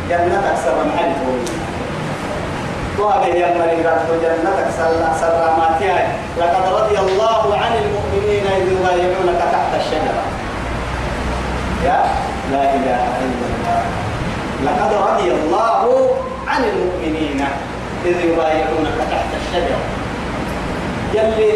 جنة 0.09 0.41
أكثر 0.51 0.75
محل 0.87 1.11
وهذه 2.99 3.33
هي 3.33 3.51
المريضات 3.51 4.01
جنتك 4.23 4.67
سلاماتها 5.19 6.07
لقد 6.37 6.73
رضي 6.73 6.99
الله 6.99 7.57
عن 7.57 7.71
المؤمنين 7.83 8.45
إذ 8.57 8.71
يبايعونك 8.71 9.41
تحت 9.51 9.71
الشجرة. 9.81 10.23
يا 11.85 11.99
لا 12.51 12.63
إله 12.75 13.01
إلا 13.23 13.45
الله. 13.51 13.81
لقد 14.65 14.91
رضي 14.93 15.31
الله 15.31 16.09
عن 16.47 16.63
المؤمنين 16.63 17.45
إذ 18.05 18.25
يبايعونك 18.25 18.97
تحت 19.11 19.29
الشجرة. 19.41 20.04
يلي 21.15 21.51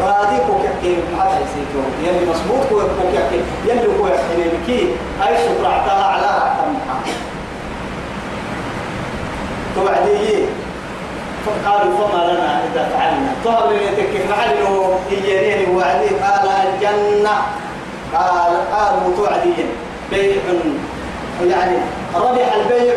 راضيك 0.00 0.44
وكاكين 0.50 1.00
هذا 1.18 1.38
يسيتو 1.44 1.80
يلي 2.04 2.30
مصبوط 2.30 2.72
وكاكين 2.72 3.42
يلي 3.66 3.86
هو 4.00 4.06
يحتني 4.06 4.44
بكي. 4.54 4.80
أي 5.26 5.34
شكرا 5.44 5.72
على 5.92 6.28
رحمة 6.42 6.78
توعدي 9.74 10.44
قالوا 11.66 11.92
فما 11.98 12.32
لنا 12.32 12.62
إذا 12.64 12.88
فعلنا. 12.92 13.32
طهر 13.44 13.72
يتكف 13.72 14.30
معلنه 14.30 14.98
إيانين 15.10 15.76
وعدي 15.76 16.08
قال 16.08 16.48
الجنة. 16.48 17.36
قال 18.14 18.52
قالوا 18.72 19.16
توعدين 19.16 19.68
بيع 20.10 20.36
يعني 21.46 21.76
ربح 22.14 22.54
البيع 22.54 22.94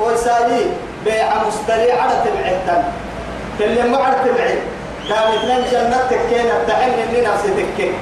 وسالي 0.00 0.66
بيع 1.04 1.28
مستريع 1.46 2.02
على 2.02 2.12
تبعتن 2.24 2.82
اللي 3.60 3.82
ما 3.82 3.98
عرف 3.98 4.24
تبعي 4.24 4.58
قال 5.10 5.34
اثنين 5.34 5.64
جنة 5.72 6.00
تكينا 6.10 6.64
تحن 6.68 6.90
اللي 6.90 7.26
نفسي 7.26 7.48
تكي 7.48 7.92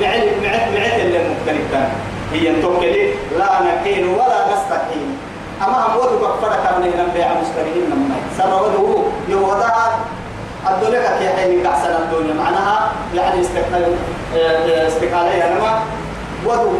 معت 0.00 0.24
معت 0.42 0.68
معت 0.74 1.00
اللي 1.00 1.18
مختلفة 1.28 1.88
هي 2.32 2.62
توكلي 2.62 3.14
لا 3.38 3.50
نكين 3.62 4.08
ولا 4.08 4.46
نستكين 4.52 5.18
أما 5.62 5.86
هم 5.86 5.96
ودو 5.96 6.18
كفرك 6.18 6.78
من 6.78 6.92
هنا 6.92 7.06
بيع 7.14 7.28
مستريين 7.42 7.90
نما 7.90 8.16
سر 8.38 8.62
ودو 8.62 9.02
يوضع 9.28 9.68
الدنيا 10.70 11.18
كي 11.18 11.28
حين 11.28 11.62
كحسن 11.62 11.90
الدنيا. 12.02 12.34
معناها 12.34 12.92
يعني 13.14 13.40
استقلال 13.40 13.94
استقلالية 14.86 15.54
نما 15.54 15.80
ودو 16.46 16.72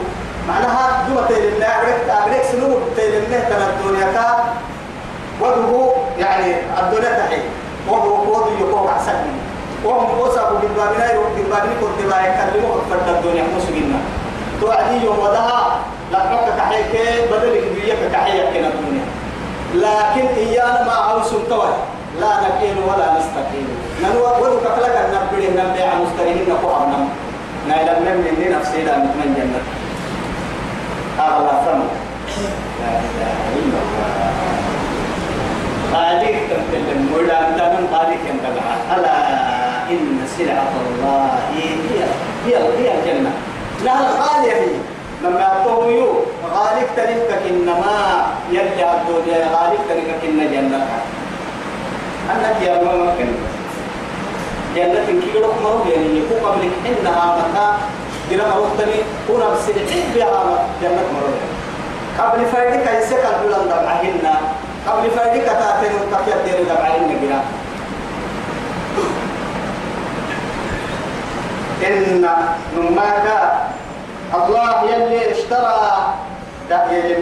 معناها 0.49 1.07
دوما 1.09 1.27
تيل 1.29 1.37
الله 1.37 1.66
أغريك 1.66 2.11
أغريك 2.11 2.42
سنو 2.53 2.79
تيل 2.96 3.14
الله 3.14 3.40
تنا 3.49 3.66
الدنيا 3.70 4.12
كا 4.12 4.44
ودو 5.40 5.92
يعني 6.18 6.55
الدنيا 6.81 7.18
تحي. 7.18 7.40
ودو 7.88 8.14
ودو 8.33 8.51
يقوم 8.61 8.87
أحسن 8.87 9.12
وهم 9.85 10.19
وصفوا 10.21 10.59
بالبابنا 10.62 11.07
بالبابنا 11.37 11.73
كنت 11.81 11.99
بايك 12.12 12.35
كلموا 12.53 12.77
فرد 12.91 13.09
الدنيا 13.17 13.45
مسجنا 13.57 13.99
توعدي 14.61 15.05
يوم 15.05 15.19
ودها 15.19 15.79
لا 16.12 16.19
حكك 16.19 16.57
كحيك 16.59 16.93
بدل 17.33 17.53
كبيرك 17.65 18.03
كحيك 18.12 18.45
كنا 18.55 18.69
الدنيا. 18.69 19.05
لكن 19.75 20.27
إيانا 20.37 20.85
ما 20.85 20.93
عاوز 20.93 21.31
توي 21.51 21.69
لا 22.21 22.31
نكين 22.45 22.77
ولا 22.89 23.07
نستقيم 23.19 23.69
ننوى 24.03 24.31
ولو 24.41 24.57
كفلك 24.64 24.97
نبري 25.14 25.49
نبي 25.49 25.83
عن 25.83 26.03
مستقيم 26.03 26.47
نقوى 26.49 26.87
نم. 26.87 27.09
نايل 27.68 27.87
من 27.87 28.16
من 28.39 28.57
نفسي 28.59 28.83
لا 28.85 28.97
من 28.99 29.35
جنة. 29.37 29.61
أغلى 31.27 31.55
ثمن 31.64 31.89
لا 32.81 32.93
إله 33.07 33.39
إلا 33.59 33.79
الله. 33.85 34.27
قاليك 35.95 36.37
تمتلم 36.51 37.01
ولا 37.16 37.49
أنت 37.49 37.61
من 37.61 37.87
قاليك 37.95 38.20
أنت 38.33 38.45
ألا 38.95 39.12
إن 39.91 40.26
سلعة 40.39 40.72
الله 40.87 41.39
هي 41.55 41.64
هي 42.47 42.57
هي 42.57 42.95
الجنة. 42.99 43.32
لها 43.84 44.01
الغالية 44.11 44.53
هي 44.53 44.76
لما 45.22 45.43
أعطوه 45.43 45.87
يو 45.87 46.09
غالب 46.55 46.89
تلك 46.97 47.30
إنما 47.51 48.26
يرجع 48.51 48.89
الدنيا 48.95 49.39
غالب 49.55 49.80
تلك 49.89 50.11
إن 50.24 50.39
جنة. 50.53 50.87
أنك 52.32 52.57
يا 52.62 52.74
ممكن 52.82 53.28
جنة 54.76 55.07
كي 55.07 55.39
يروح 55.39 55.55
مرو 55.64 55.80
يعني 55.91 56.18
يكون 56.18 56.39
قبلك 56.51 56.72
إنها 56.87 57.37
مكان 57.37 57.74
جرى 58.30 58.47
مرتني 58.49 59.01
هنا 59.28 59.49
بس 59.51 59.64
بها 60.14 60.66
جنة 60.82 61.05
مرو 61.14 61.32
قبل 62.18 62.47
فايدك 62.47 62.87
يسكت 62.99 63.26
البلد 63.43 63.68
دمعهن. 63.68 64.24
قبل 64.87 65.11
فايدك 65.11 65.45
تاتين 65.45 65.93
وتكيت 65.95 66.39
دير 66.45 66.64
دمعهن 66.64 67.09
جرى 67.22 67.41
إن 71.87 72.27
نماك 72.77 73.27
الله 74.35 74.83
يلي 74.91 75.33
اشترى 75.33 76.14
ده 76.70 76.93
يلي 76.93 77.16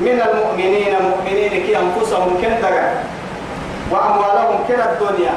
من 0.00 0.22
المؤمنين 0.28 0.94
المؤمنين 0.96 1.50
كي 1.66 1.76
أنفسهم 1.78 2.38
كندقا 2.42 2.94
وأموالهم 3.90 4.58
كنا 4.68 4.92
الدنيا. 4.92 5.34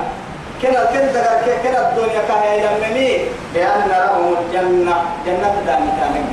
كنا 0.61 0.85
كندقا 0.85 1.41
كنا 1.63 1.89
الدنيا 1.89 2.21
كهي 2.27 2.65
يلمني 2.65 3.17
بأن 3.53 3.89
لهم 3.89 4.35
الجنة 4.41 4.95
جنة 5.25 5.55
دامي 5.65 5.91
كانت 5.99 6.27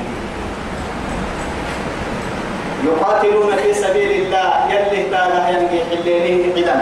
يقاتلون 2.84 3.56
في 3.56 3.74
سبيل 3.74 4.10
الله 4.22 4.72
يلي 4.72 5.02
تالا 5.02 5.48
ينجي 5.48 5.80
حلينه 5.90 6.52
قدم 6.56 6.80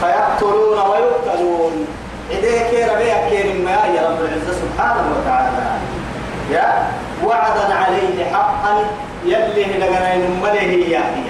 فيقتلون 0.00 0.78
ويقتلون. 0.78 1.86
إليك 2.30 2.90
ربيع 2.90 3.28
كريم 3.30 3.64
ما 3.64 3.70
يا 3.70 4.08
رب 4.08 4.18
العزة 4.20 4.52
سبحانه 4.62 5.04
وتعالى. 5.16 5.64
يا 6.50 6.88
وعدا 7.24 7.74
عليه 7.74 8.24
حقا 8.32 8.84
يلي 9.24 9.64
لغنين 9.64 10.40
مله 10.42 10.72
يا 10.88 10.98
هي 10.98 11.24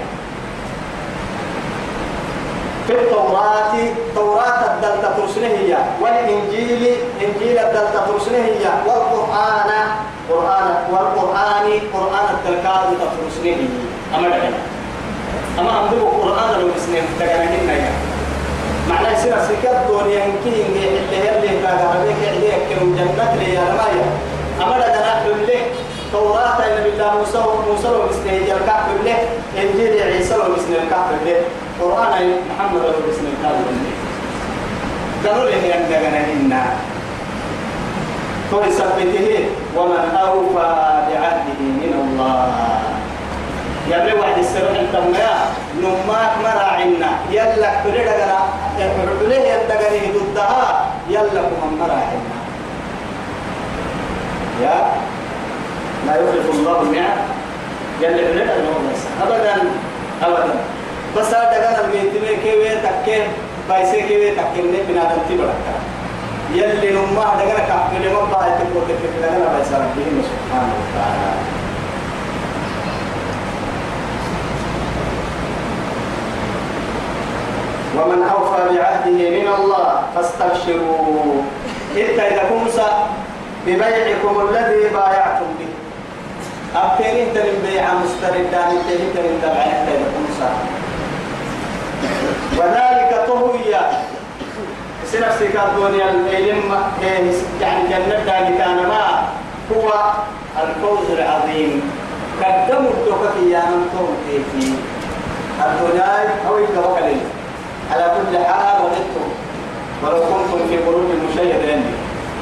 في 2.87 2.93
التوراة 2.93 3.73
توراة 4.15 4.61
الدلتا 4.75 5.15
ترسله 5.17 5.79
والإنجيل 6.01 6.97
إنجيل 7.23 7.59
الدلتا 7.59 8.07
ترسله 8.09 8.47
والقرآن 8.87 9.71
قرآن 10.31 10.75
والقرآن 10.93 11.67
قرآن 11.95 12.27
التلكاد 12.35 12.89
تفرسنه 13.01 13.69
أما 14.15 14.29
دعنا 14.29 14.59
أما 15.59 15.81
أمدو 15.81 15.97
القرآن 15.97 16.61
لو 16.61 16.69
بسنين 16.77 17.03
تجنهن 17.21 17.69
يا 17.69 18.14
معناه 18.91 19.13
يصير 19.19 19.37
سكات 19.49 19.77
دنيا 19.91 20.25
يمكن 20.25 20.53
اللي 20.67 20.89
اللي 20.89 21.37
اللي 21.39 21.63
كاغا 21.63 21.89
عليك 21.89 22.17
عليك 22.29 22.61
كم 22.71 22.97
جنة 22.97 23.35
لي 23.39 23.55
يا 23.55 23.61
رمايا. 23.61 24.07
أما 24.63 24.79
دعنا 24.79 25.21
حلله 25.21 25.61
توراة 26.13 26.59
النبي 26.67 26.93
الله 26.93 27.15
موسى 27.19 27.39
موسى 27.69 27.89
بسنين 28.11 28.43
الكعب 28.43 28.87
له 29.05 29.19
إنجيل 29.63 30.03
عيسى 30.03 30.35
بسنين 30.35 30.83
الكعب 30.83 31.09
له 31.27 31.41
قرآن 31.81 32.37
محمد 32.51 32.81
بسنين 33.09 33.33
الكعب 33.39 33.55
له 33.67 35.31
قالوا 35.31 35.51
لي 35.51 35.75
أن 35.75 35.91
دعنا 35.91 36.65
فلسبته 38.51 39.49
ومن 39.77 40.17
أوفى 40.21 40.71
بعهده 41.09 41.61
من 41.61 41.93
الله. 42.05 42.53
يبلي 43.89 44.13
واحد 44.13 44.39
السبع 44.39 44.71
التمية 44.71 45.35
نماك 45.83 46.33
مراعنا 46.45 47.11
يلا 47.31 47.71
كل 47.85 47.93
دغنا 47.93 48.39
يقولي 48.79 49.37
يدغني 49.37 50.13
ضدها 50.17 50.87
يلا 51.09 51.43
كم 51.43 51.79
مراعنا 51.81 52.21
يا 54.63 54.77
لا 56.07 56.15
يخلف 56.15 56.51
الله 56.55 56.81
الميعاد 56.83 57.19
يلا 58.01 58.17
كل 58.17 58.39
دغنا 58.39 58.73
أبدا 59.23 59.55
أبدا. 60.23 60.55
بس 61.17 61.27
هذا 61.27 61.59
دغنا 61.61 61.85
الميتين 61.85 62.41
كيف 62.43 62.87
تكين 62.87 63.23
بايسي 63.69 64.01
كيف 64.03 64.41
تكين 64.41 64.75
بنادم 64.89 65.21
تبرك 65.29 65.65
يلي 66.55 66.91
نما 66.91 67.25
دغنا 67.39 67.59
كافل 67.69 68.13
ما 68.15 68.21
باي 68.33 68.51
تقول 68.59 68.85
لك 68.89 69.01
دغنا 69.23 69.47
بس 69.61 69.69
ربنا 69.73 70.23
سبحانه 70.31 70.75
وتعالى. 70.81 71.64
ومن 77.99 78.23
أوفى 78.23 78.75
بعهده 78.75 79.31
من 79.31 79.49
الله 79.59 80.03
فاستبشروا. 80.15 81.43
إنت 81.97 82.19
إذا 82.21 82.43
كنت 82.51 82.79
ببيعكم 83.67 84.49
الذي 84.49 84.89
بايعتم 84.95 85.49
به. 85.59 85.73
أبتين 86.77 87.29
إنت 87.29 87.37
البيع 87.37 87.85
مستردا 87.95 88.61
إنت 88.71 88.89
إنت 88.91 89.17
إنت 89.17 89.45
إذا 89.45 90.07
كنت. 90.15 90.41
وذلك 92.59 93.27
طهوية 93.29 93.91
سنة 95.07 95.31
سيكا 95.39 95.63
الدنيا 95.65 96.11
العلم 96.11 96.75
يعني 97.61 97.83
جنة 97.91 98.19
ذلك 98.27 98.59
كان 98.59 98.77
ما 98.77 99.05
هو 99.77 99.89
الفوز 100.63 101.11
العظيم. 101.19 101.91
قدموا 102.43 102.91
الدوكة 102.91 103.37
يا 103.51 103.63
نمتم 103.71 104.09
في 104.27 104.37
الدنيا 105.61 106.35
أو 106.49 106.59
الدوكة 106.59 107.17
على 107.95 108.07
كل 108.17 108.35
حال 108.39 108.77
وجدتم 108.85 109.27
ولو 110.03 110.21
كنتم 110.21 110.61
في 110.71 110.77
قلوب 110.87 111.09
المشيد 111.17 111.53
عندي 111.71 111.95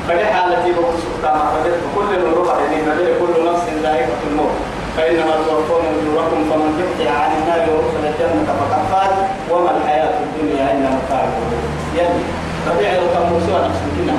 فدي 0.09 0.24
حالتي 0.24 0.72
بقول 0.72 0.94
سلطان. 1.05 1.40
فدت 1.53 1.80
كل 1.96 2.14
الروح 2.14 2.59
يعني 2.59 3.07
كل 3.20 3.53
نفس 3.53 3.64
ذائقة 3.82 4.20
الموت. 4.30 4.57
فإنما 4.96 5.34
توفون 5.46 5.84
أجوركم 6.00 6.40
فمن 6.50 6.70
تقطع 6.78 7.11
عن 7.18 7.30
النار 7.38 7.61
وأدخل 7.70 8.05
الجنة 8.11 8.53
فقد 8.61 8.82
فاز. 8.92 9.14
وما 9.50 9.70
الحياة 9.76 10.14
الدنيا 10.24 10.72
إلا 10.72 10.90
متاع 10.90 11.24
يلي 11.94 12.24
ربيع 12.70 12.92
لو 12.92 13.07
كان 13.14 13.32
موسى 13.32 13.53
نفسه 13.66 13.86
كنا 13.96 14.12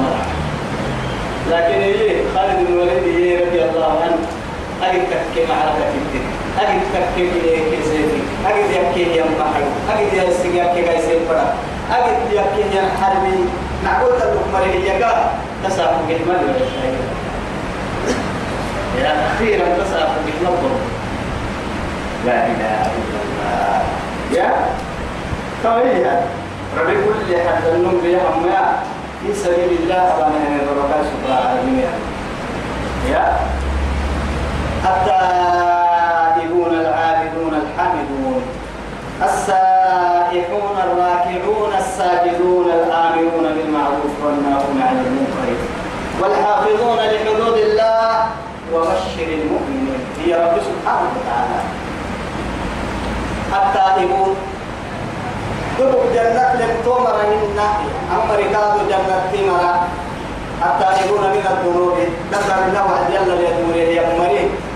لكن 1.51 1.81
إيه 1.81 2.23
خالد 2.35 2.67
بن 2.67 2.73
الوليد 2.73 3.03
إيه 3.03 3.45
رضي 3.45 3.63
الله 3.63 4.01
عنه؟ 4.03 4.17
أجد 4.83 5.03
تحكي 5.11 5.47
معركة 5.49 5.93
الدين. 6.01 6.25
أجد 6.59 6.81
تحكي 6.93 7.29
كي 7.71 7.83
سيدي 7.83 8.22
أجد 8.45 8.69
يحكي 8.71 9.15
يا 9.17 9.23
محل 9.39 9.63
أجد 9.97 10.13
يحكي 10.55 10.81
كي 10.83 11.01
سيد 11.01 11.19
فرق 11.29 11.53
أجد 11.91 12.33
يحكي 12.33 12.75
يا 12.77 12.83
حربي 13.01 13.35
معقول 13.85 14.19
تلوك 14.21 14.43
مريه 14.53 14.91
يقا 14.93 15.31
تسافر 15.63 16.01
شيء 16.81 16.97
يا 19.03 19.11
أخيرا 19.35 19.65
تسافر 19.83 20.19
جهمال 20.27 20.77
لا 22.25 22.45
إله 22.47 22.81
إلا 22.81 23.19
الله. 23.23 23.81
يا؟ 24.31 24.51
كويس 25.63 26.07
ربي 26.79 26.93
كل 26.93 27.35
حد 27.47 27.63
النوم 27.75 28.01
بيهم 28.03 28.43
ما 28.45 28.79
في 29.21 29.33
سبيل 29.33 29.77
الله 29.83 29.95
أبانا 29.95 30.37
هنا 30.47 30.61
الربكاء 30.63 31.03
شكرا 31.03 31.39
العالمين 31.39 31.83
يا؟ 33.11 33.37
التائبون 34.85 35.72
العابدون 36.83 37.53
الحامدون 37.63 38.41
السائحون 39.23 40.75
الراكعون 40.85 41.71
الساجدون 41.79 42.67
الآمرون 42.79 43.45
بالمعروف 43.55 44.13
والناهون 44.23 44.77
عن 44.87 44.95
المنكر 45.05 45.49
والحافظون 46.21 46.97
لحدود 46.97 47.57
الله 47.57 48.25
وبشر 48.73 49.27
المؤمنين. 49.41 50.01
هي 50.19 50.33
رب 50.33 50.57
سبحانه 50.69 51.09
وتعالى. 51.15 51.59
التائبون. 53.59 54.35
دبك 55.79 56.03
جنة 56.13 56.53
لم 56.61 56.73
تمر 56.85 57.19
أما 58.15 58.33
ركاب 58.35 58.75
جنة 58.89 59.17
تمر. 59.33 59.63
يكون 61.05 61.23
من 61.35 61.45
الذنوب. 61.51 61.97
ذكر 62.31 62.57
الله 62.67 62.87
ليدمر 63.09 63.39
يمرين 63.59 63.89
يا 63.97 64.03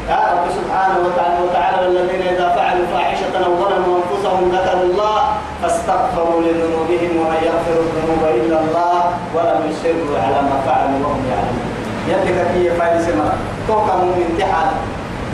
رب 0.07 0.47
سبحانه 0.59 0.97
وتعالى 1.05 1.37
وتعالى 1.43 1.87
الذين 1.87 2.21
إذا 2.33 2.47
فعلوا 2.55 2.87
فاحشة 2.93 3.45
أو 3.45 3.51
ظلموا 3.59 3.99
أنفسهم 3.99 4.51
ذكروا 4.55 4.83
الله 4.83 5.19
فاستغفروا 5.61 6.41
لذنوبهم 6.41 7.11
ومن 7.19 7.39
يغفر 7.43 7.75
الذنوب 7.85 8.23
إلا 8.39 8.57
الله 8.59 8.99
ولم 9.35 9.59
يصروا 9.71 10.19
على 10.23 10.39
ما 10.47 10.57
فعلوا 10.65 10.99
وهم 11.03 11.23
يعلمون. 11.31 11.67
يدك 12.07 12.37
كي 12.53 12.69
فايل 12.79 13.03
سمرة 13.03 13.35
توقع 13.67 13.95
من 13.95 14.25
امتحان. 14.31 14.69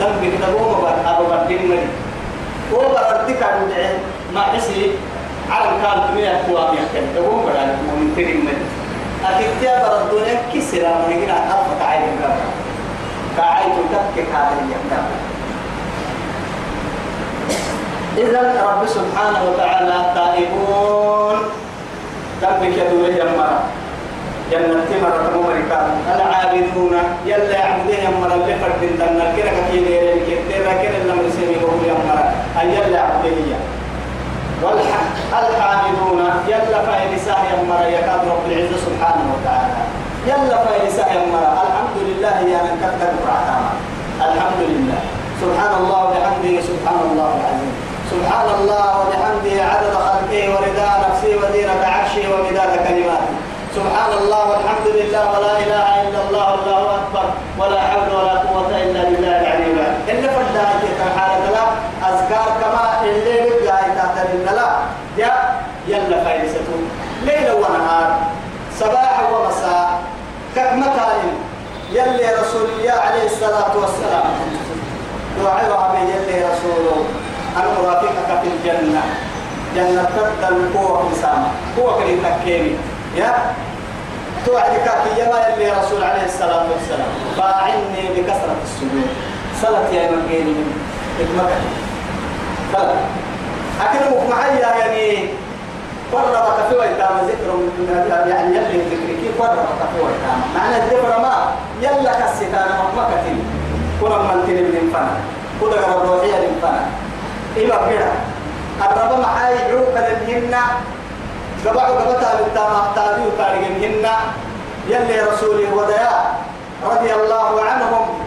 ذنبك 0.00 0.34
تقوم 0.42 0.84
أبو 1.06 1.24
بردين 1.30 1.68
مري 1.68 1.88
وبردك 2.72 3.42
عن 3.42 3.70
ما 4.34 4.42
حسي 4.42 4.90
على 5.50 5.70
كان 5.82 5.98
دنيا 6.10 6.32
قوام 6.48 6.74
يحكم. 6.74 7.06
تقوم 7.14 7.46
بدل 7.46 7.68
من 8.00 8.12
تريم 8.16 8.42
من 8.46 8.58
أكيد 9.24 9.62
يا 9.62 9.78
برا 9.82 10.02
الدنيا 10.02 10.36
كسر. 10.54 10.82
من 10.82 11.16
هنا 11.22 11.36
أرفع 11.54 11.88
إذا 18.18 18.42
رب 18.62 18.82
سبحانه 18.86 19.40
وتعالى 19.48 19.96
تائبون. 20.14 21.38
ذنبك 22.42 22.76
يدور 22.78 23.08
يمرا 23.08 23.50
جنة 24.50 24.90
مرة 25.02 25.26
ممركا 25.36 25.78
العابدون 26.14 26.96
يلا 27.26 27.58
يعبدون 27.58 27.94
يمرا 28.06 28.34
اللي 28.34 28.54
فرد 28.60 28.82
دنا 28.98 29.24
كنا 29.36 29.52
كثير 29.58 29.84
كثير 30.28 30.64
كنا 30.82 30.98
لما 31.08 31.22
يسمي 31.28 31.56
هو 31.62 31.68
يمرا 31.90 32.24
أي 32.60 32.66
يلا 32.68 32.96
يعبدون 32.98 33.60
والحامدون 34.62 36.20
يلا 36.48 36.78
فايلساه 36.86 37.42
يمرا 37.52 37.86
يكاد 37.86 38.20
رب 38.28 38.44
العزة 38.46 38.76
سبحانه 38.86 39.26
وتعالى. 39.34 39.82
يلا 40.26 40.56
فايلساه 40.64 41.12
يمرا 41.12 41.50
الحمد 41.66 41.96
لله 41.96 42.36
يا 42.52 42.60
من 42.62 42.74
كتب 42.82 43.12
الحمد 44.20 44.60
لله 44.70 45.00
سبحان 45.42 45.72
الله 45.80 46.00
وبحمده 46.06 46.54
سبحان 46.70 47.00
الله 47.10 47.30
العظيم. 47.40 47.72
سبحان 48.12 48.48
الله 48.58 48.84
وبحمده 49.00 49.56
عدد 49.72 49.94
خلقه 50.06 50.42
ورداء 50.54 50.92
نفسه 51.06 51.32
وزينة 51.42 51.80
عرشه 51.82 52.24
ومداد 52.32 52.72
كلماته. 52.86 53.34
سبحان 53.74 54.12
الله 54.20 54.42
والحمد 54.50 54.86
لله 54.98 55.22
ولا 55.34 55.52
إله 55.64 55.86
إلا 56.06 56.20
الله 56.28 56.46
والله 56.52 56.82
أكبر 56.98 57.26
ولا 57.58 57.80
حول 57.90 58.08
ولا 58.18 58.34
قوة 58.46 58.70
إلا 58.70 59.00
بالله 59.10 59.34
العلي 59.42 59.66
العظيم. 59.74 60.00
إلا 60.08 60.28
فدا 60.30 60.64
حالة 61.18 61.46
لا 61.56 61.64
أذكار 62.08 62.46
كما 62.62 62.84
اللي 63.02 63.38
بقى 63.66 63.84
تعتبرنا 63.98 64.52
لا. 64.58 64.70
يا 65.18 65.34
يلا 65.88 66.24
فايدته 66.24 66.78
ليل 67.26 67.48
ونهار 67.52 68.08
صباح 68.80 69.14
ومساء 69.32 69.88
كمتان 70.56 71.26
يلي 71.94 72.26
رسول 72.40 72.66
الله 72.70 72.92
عليه 72.92 73.26
الصلاة 73.26 73.72
والسلام. 73.78 74.26
دعاء 75.42 75.72
عبي 75.80 75.98
يلي 76.12 76.44
رسوله. 76.44 77.04
أنا 77.56 77.70
أرافقك 77.80 78.30
في 78.42 78.48
الجنة. 78.48 79.02
جنة 79.74 80.04
تبدل 80.16 80.56
قوة 80.74 81.08
إنسانة 81.10 81.48
قوة 81.76 81.98
كريم 81.98 82.22
تكيمي 82.40 82.76
يا؟ 83.16 83.34
توعدك 84.46 84.86
يا 85.18 85.24
ما 85.32 85.38
يلي 85.48 85.70
رسول 85.70 86.04
عليه 86.04 86.24
الصلاة 86.24 86.66
والسلام. 86.72 87.10
فاعني 87.36 88.02
بكثرة 88.16 88.56
السجود. 88.64 89.08
صلاة 89.62 89.88
يا 89.92 90.10
مكيني 90.10 90.50
من 90.50 90.76
المكان 91.20 91.64
أكلمك 93.80 94.30
معي 94.30 94.58
يعني 94.58 95.28
قربك 96.14 96.58
في 96.68 96.74
ويتام 96.76 97.14
ذكر 97.28 97.48
يعني 98.28 98.56
يلي 98.56 98.78
ذكرك 98.90 99.22
قربك 99.40 99.80
في 99.94 99.98
ويتام 100.04 100.38
معنى 100.56 100.76
الذكر 100.76 101.18
ما؟ 101.18 101.34
يلا 101.80 102.12
كسيتان 102.20 102.68
مكتين 102.96 103.44
كنا 104.00 104.18
من 104.18 104.44
تنين 104.46 104.64
من 104.64 104.90
فنا 104.94 105.16
كنا 105.60 105.96
الروحية 105.96 106.36
من 106.46 106.58
فنا 106.62 106.82
إما 107.64 107.90
كده 107.90 108.10
الرب 108.86 109.20
معاي 109.20 109.54
عوق 109.72 109.94
للهن 109.94 110.54
قبعوا 111.66 111.96
قبتا 112.00 112.30
بالتامة 112.38 112.94
تابيو 112.94 113.30
تاريخهن 113.38 114.06
يلي 114.88 115.20
رسولي 115.20 115.64
وديا 115.72 116.10
رضي 116.90 117.14
الله 117.14 117.62
عنهم. 117.62 118.23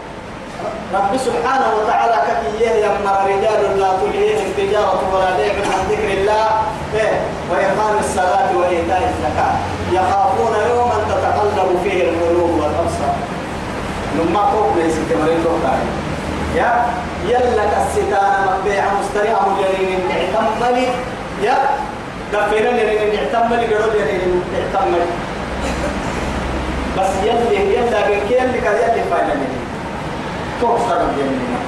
رب 0.93 1.17
سبحانه 1.17 1.69
وتعالى 1.77 2.17
كفيه 2.27 2.69
يمر 2.85 3.17
رجال 3.27 3.79
لا 3.79 3.89
تلهيهم 4.01 4.47
تجارة 4.57 5.01
ولا 5.13 5.37
بيع 5.37 5.53
عن 5.53 5.81
ذكر 5.91 6.09
الله. 6.17 6.47
إيه 6.95 7.21
وإقام 7.51 7.95
الصلاة 7.99 8.57
وإيتاء 8.57 9.01
الزكاة. 9.11 9.53
يخافون 9.91 10.53
يوما 10.69 10.97
تتقلب 11.09 11.79
فيه 11.83 12.03
القلوب 12.03 12.49
والأبصار. 12.49 13.15
لما 14.15 14.51
توب 14.51 14.77
ليس 14.77 14.95
كمرين 15.09 15.45
يا 16.55 16.85
يلا 17.27 17.63
كالستان 17.71 18.45
مبيع 18.59 18.83
مستريع 19.01 19.35
مجرين 19.47 19.99
اعتملي. 20.11 20.87
يا 21.43 21.57
دفينا 22.33 22.69
لرين 22.69 23.19
اعتملي 23.19 23.75
قرود 23.75 23.95
لرين 23.95 24.43
اعتملي. 24.57 25.05
بس 26.97 27.09
يلي 27.23 27.75
يلا 27.75 28.01
بكي 28.07 28.33
يلي 28.33 28.61
كان 28.61 28.75
يلي 28.75 29.03
فاينا 29.11 29.33
لرين 29.33 29.66
توصل 30.61 30.99
الجنة 31.07 31.59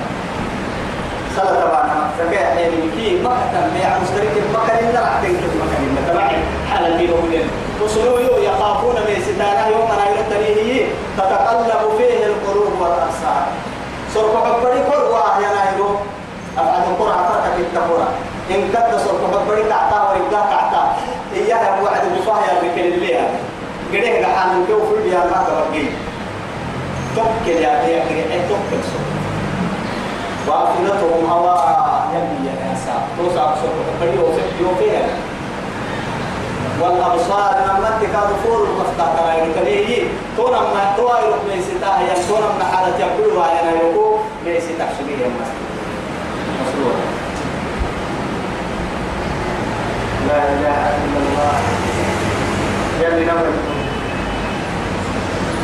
صلاة 1.35 1.61
تبعنا 1.61 2.09
فكاية 2.19 2.45
حيني 2.55 2.91
كي 2.95 3.21
مكة 3.23 3.59
بيع 3.73 3.89
مستريع 4.03 4.31
مكة 4.53 4.73
إن 4.79 4.95
راح 4.95 5.21
تنكر 5.23 5.51
مكة 5.61 5.77
إن 5.79 5.97
تبعي 6.07 6.37
حالا 6.71 6.97
بيه 6.97 7.11
ولين 7.13 7.47
وصلوا 7.83 8.19
يخافون 8.19 8.95
من 8.95 9.21
ستانه 9.23 9.67
يوم 9.67 9.89
لا 9.97 10.05
يرتليه 10.11 10.85
تتقلب 11.17 11.81
فيه 11.97 12.25
القلوب 12.25 12.73
والأبصار. 12.81 13.43
سرق 14.13 14.45
حبري 14.45 14.79
كل 14.91 15.03
واحد 15.11 15.41
ينايرو 15.41 15.89
أفعل 16.57 16.83
القرى 16.91 17.15
فرقك 17.29 17.59
التقرى 17.59 18.07
إن 18.51 18.61
كد 18.73 18.97
سرق 18.97 19.21
حبري 19.33 19.63
كعتا 19.63 20.01
ورقا 20.01 20.49
كعتا 20.49 20.95
إياها 21.35 21.81
وعد 21.83 22.01
بفايا 22.17 22.53
بكل 22.63 22.93
الليها 22.93 23.27
قريه 23.93 24.25
قحان 24.25 24.65
كيو 24.67 24.79
في 24.87 24.93
البيان 24.97 25.27
ما 25.31 25.45
تبقي. 25.47 25.85
توكل 27.19 27.57
يا 27.61 27.85
بيا 27.85 28.01
قريه 28.03 28.47
توكل 28.49 28.81
سرق 28.91 29.09
وأفنتهم 30.47 31.25
هواء 31.31 32.07
يبي 32.15 32.47
يا 32.49 32.53
ناسا 32.65 32.95
توسع 33.17 33.55
سرق 33.55 33.85
حبري 34.01 34.17
وفق 34.19 34.47
يوفيها 34.61 35.07
والأبصار 36.81 37.55
لما 37.67 37.99
تكاد 38.01 38.29
فور 38.43 38.67
المفتاح 38.67 39.07
ترى 39.17 39.39
يركليه 39.39 40.07
تونا 40.37 40.59
ما 40.59 40.93
توا 40.97 41.19
يروح 41.19 41.37
ليس 41.55 41.65
تاه 41.81 41.99
يا 41.99 42.13
تونا 42.27 42.47
ما 42.59 42.65
حالة 42.75 42.97
يقول 42.99 43.37
وعينا 43.37 43.71
يقول 43.71 44.19
ليس 44.45 44.63
تحسبيه 44.79 45.25
مسرور 46.61 46.93
لا 50.27 50.37
إله 50.53 50.95
إلا 51.05 51.19
الله 51.25 51.59
يلي 53.01 53.25
نمر 53.25 53.78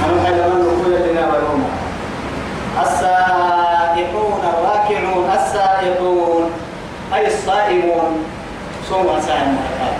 أنا 0.05 0.23
حيث 0.23 0.33
من 0.33 1.65
السائحون 2.81 4.39
الراكعون 4.43 5.29
السائحون 5.35 6.51
أي 7.13 7.27
الصائمون. 7.27 8.25
صوم 8.89 9.19
سائم 9.27 9.57
مرتين 9.57 9.97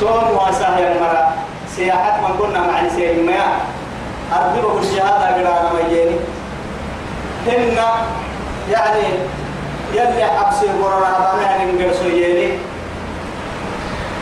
صوم 0.00 0.36
واساه 0.36 0.78
المرا 0.78 1.32
سياحة 1.76 2.20
من 2.20 2.38
كنا 2.38 2.60
مع 2.60 2.82
نسيه 2.82 3.22
ما. 3.22 3.42
أرضيه 4.32 4.80
الشهادة 4.80 5.26
قرانا 5.34 5.72
ميني 5.72 6.16
هن 7.46 7.78
يعني 8.70 9.04
يلي 9.94 10.24
حبسي 10.24 10.66
قرانا 10.82 11.06
هذا 11.06 11.42
يعني 11.42 11.72
من 11.72 11.84
قرسو 11.84 12.04
يلي 12.04 12.58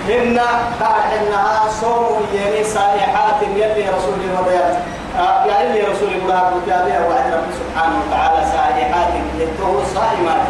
هن 0.09 0.38
قاعد 0.80 1.12
إنها 1.20 1.68
صوم 1.80 2.26
يلي 2.32 2.64
سائحات 2.64 3.42
يلي 3.42 3.88
رسول 3.96 4.14
الله 4.20 4.78
آه 5.18 5.44
يعني 5.46 5.66
اللي 5.66 5.80
رسول 5.80 6.09
الله 6.09 6.50
مجابها 6.57 7.09
وعد 7.09 7.32
رب 7.32 7.50
سبحانه 7.61 7.96
وتعالى 8.07 8.46
سائحات 8.52 9.09
يتوه 9.38 9.82
صائمات 9.94 10.46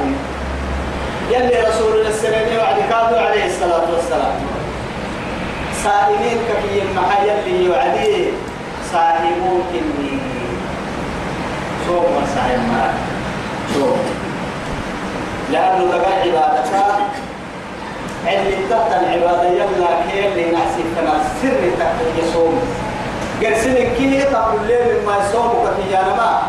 يلي. 1.31 1.69
رسول 1.69 1.93
الله 1.93 2.11
وعد 2.59 2.77
كادوا 2.91 3.21
عليه 3.27 3.47
الصلاة 3.47 3.87
والسلام. 3.95 4.35
سائمين 5.85 6.39
كفي 6.49 6.83
المحيا 6.83 7.35
اللي 7.47 7.71
يعدي 7.71 8.29
سائمون 8.93 9.63
كني. 9.73 10.19
صوم 11.87 12.25
مرة. 12.73 12.95
صوم. 13.75 13.99
لأنه 15.53 15.85
لقى 15.85 16.13
عبادتك. 16.23 17.34
اللي 18.29 18.57
تحت 18.71 18.91
العبادة 18.93 19.49
يلا 19.49 19.89
كي 20.11 20.29
اللي 20.29 20.53
نحسي 20.53 20.83
كما 20.97 21.15
سر 21.43 21.61
تحت 21.81 21.95
يصوم 22.19 22.63
قرسل 23.43 23.75
كي 23.97 24.23
تقول 24.23 24.67
لي 24.69 24.79
مما 25.03 25.15
يصوم 25.21 25.53
كفي 25.65 25.99
أنا 25.99 26.15
ما. 26.17 26.43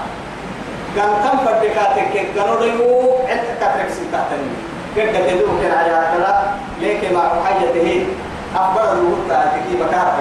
كان 0.95 1.09
كم 1.23 1.37
فردكاتك 1.45 2.25
كانوا 2.35 2.55
ريو 2.55 3.11
عدت 3.29 3.49
كترك 3.59 3.89
سنتحتني 3.89 4.51
قد 4.97 5.27
تدوك 5.27 5.59
العيادة 5.65 6.55
ليك 6.81 7.13
مع 7.13 7.43
حاجته 7.43 8.05
أخبر 8.55 8.93
الوقت 8.93 9.43
تكي 9.53 9.75
بكار 9.75 10.13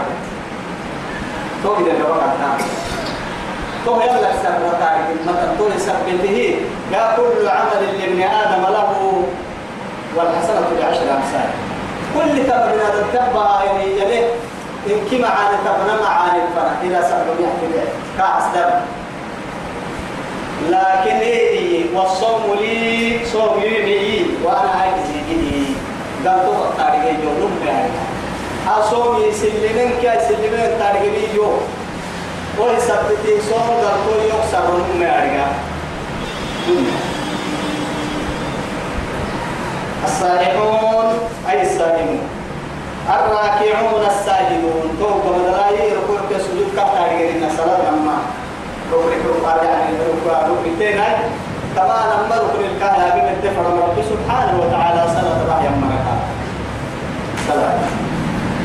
تو 1.62 1.74
إذا 1.74 1.92
جواب 1.98 2.20
كان 2.20 2.66
تو 3.86 4.00
يلا 4.00 4.32
سر 4.42 4.58
وتارك 4.66 5.06
مثلا 5.26 5.54
تو 5.58 5.68
سبته 5.78 6.56
يا 6.92 7.16
كل 7.16 7.48
عمل 7.48 7.98
لابن 7.98 8.22
آدم 8.22 8.62
له 8.62 9.22
والحسنة 10.16 10.66
بعشر 10.80 11.06
أمثال. 11.16 11.50
كل 12.14 12.46
تمرين 12.50 12.80
هذا 12.80 13.00
التبع 13.06 13.64
يعني 13.64 13.84
يليه. 14.00 14.26
إن 14.86 14.98
كما 15.10 15.28
عاد 15.28 15.52
تبنى 15.64 16.02
معاني 16.02 16.38
الفرح 16.42 16.72
إلى 16.82 17.02
سبب 17.10 17.40
يحكي 17.40 17.88
كأسدب 18.18 18.70
لكن 20.68 21.16
إيه 21.16 21.84
والصوم 21.94 22.56
لي 22.60 23.20
صوم 23.32 23.60
لي 23.60 24.26
وأنا 24.44 24.70
عايز 24.80 25.08
يجي. 25.30 25.64
قال 26.26 26.40
تو 26.44 26.52
التاريخ 26.64 27.04
يجوا 27.04 27.48
نم 27.48 27.90
أصومي 28.68 29.32
سلمين 29.32 29.90
كي 30.00 30.20
سلمين 30.28 30.78
تارجبي 30.78 31.24
يو 31.34 31.50
وهي 32.58 32.80
سبتي 32.80 33.40
صوم 33.50 33.60
قرطو 33.60 34.14
يكسر 34.24 34.66
نم 35.00 36.86
أرجع 40.04 40.12
الصائحون 40.12 41.06
أي 41.50 41.62
الصائمون 41.62 42.20
الراكعون 43.08 44.06
الساجدون. 44.06 44.96
توقع 45.00 45.36
مدلاي 45.38 45.92
ركوع 45.92 46.20
كسجود 46.30 46.66
كتارجي 46.72 47.30
إن 47.30 47.48
صلاة 47.56 47.90
لما 47.90 48.16
ركوع 48.92 49.04
ركوع 49.04 49.64
يعني 49.64 49.96
ركوع 49.96 50.42
ركوعتين 50.42 51.00
طبعا 51.76 52.02
لما 52.12 52.36
ركوع 52.36 52.64
الكهلا 52.74 53.14
بمتفر 53.14 53.64
رب 53.64 53.98
سبحانه 54.10 54.60
وتعالى 54.60 55.02
صلاة 55.08 55.40
رحيم 55.50 55.72
مركا 55.80 56.14
صلاة. 57.48 57.78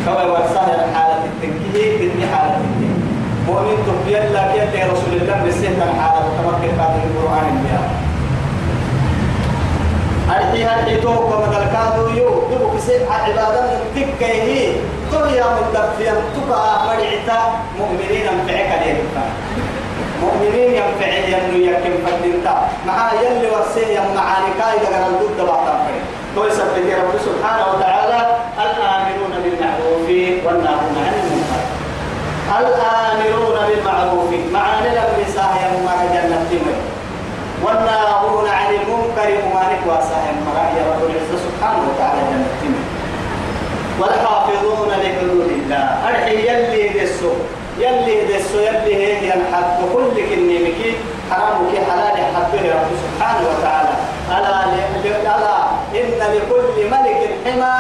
كما 0.06 0.24
ورسال 0.24 0.96
حالة 0.96 1.24
التنكية 1.26 1.98
بدي 1.98 2.28
حالة 2.34 2.56
التنكيه 2.58 3.00
مؤمن 3.48 3.78
تبين 3.88 4.34
لك 4.34 4.52
يلي 4.56 4.84
رسول 4.84 5.14
الله 5.22 5.46
بسيطة 5.48 5.86
حالة 6.02 6.20
وتمكن 6.26 6.78
بعد 6.78 6.94
القرآن 7.06 7.46
البيان. 7.54 8.09
أرحي 10.30 10.66
هرحي 10.66 10.96
توقع 11.02 11.40
مثل 11.40 11.64
كادو 11.74 12.08
يو 12.08 12.30
يبو 12.52 12.78
كسيب 12.78 13.02
عبادة 13.12 13.62
تكيه 13.96 14.74
دنيا 15.12 15.46
مدفيا 15.56 16.14
تبقى 16.36 16.86
مرعتا 16.88 17.40
مؤمنين 17.80 18.26
انفعك 18.34 18.70
عليهم 18.80 19.08
مؤمنين 20.24 20.72
ينفعل 20.74 21.24
ينو 21.34 21.58
يكن 21.70 21.94
فدنتا 22.06 22.56
مع 22.88 23.14
يلي 23.14 23.48
ورسيه 23.50 24.00
معاني 24.16 24.52
كايدا 24.60 25.04
قال 25.04 25.14
ضد 25.20 25.46
بعض 25.48 25.68
توي 26.36 26.52
سبت 26.52 26.78
رب 27.02 27.14
سبحانه 27.28 27.66
وتعالى. 27.72 28.20
الآمرون 28.66 29.34
بالمعروف 29.44 30.08
والناهون 30.46 30.96
عن 31.06 31.14
المنكر. 31.24 31.64
الآمرون 32.60 33.58
بالمعروف. 33.68 34.30
معنى 34.54 34.90
لم 34.98 35.12
يساهي 35.24 35.64
ما 35.86 35.96
جنة. 36.14 36.49
المنكر 39.30 39.48
وما 39.48 39.64
نكوى 39.74 39.98
ساهي 40.10 40.32
يا 40.78 40.84
رب 40.92 41.02
العزة 41.10 41.38
سبحانه 41.46 41.84
وتعالى 41.90 42.22
جنة 42.32 42.48
تمر 42.62 42.84
والحافظون 44.00 44.90
لحدود 44.90 45.50
الله. 45.50 45.84
أرحي 46.08 46.36
يلي 46.48 46.90
دسو 46.90 47.32
يلي 47.80 48.38
دسو 48.38 48.60
يلي 48.60 48.96
هي 48.96 49.34
الحق. 49.34 49.78
كل 49.94 50.16
كنيمك 50.30 50.82
حرامك 51.32 51.76
حلال 51.90 52.18
حبه 52.36 52.64
رب 52.74 52.90
سبحانه 53.06 53.44
وتعالى. 53.50 53.94
ألا 54.30 54.66
ألا. 55.36 55.58
إن 55.96 56.20
لكل 56.34 56.90
ملك 56.92 57.22
حمى 57.46 57.78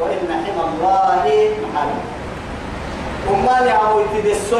وإن 0.00 0.28
حمى 0.44 0.64
الله 0.68 1.24
محل. 1.62 1.90
وما 3.30 3.66
يعود 3.66 4.04
تدسو 4.14 4.58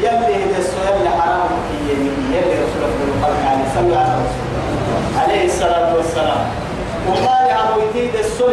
يلي 0.00 0.34
دسو 0.52 0.78
يلي 0.88 1.10
حرامك 1.10 1.66
يلي 1.88 2.54
رسول 2.64 2.82
الله 3.14 3.34
عليه 3.48 3.66
صلى 3.74 4.43
عليه 5.20 5.44
الصلاة 5.46 5.96
والسلام. 5.96 6.42
وما 7.08 7.36
يعود 7.48 7.92
تدسو 7.94 8.48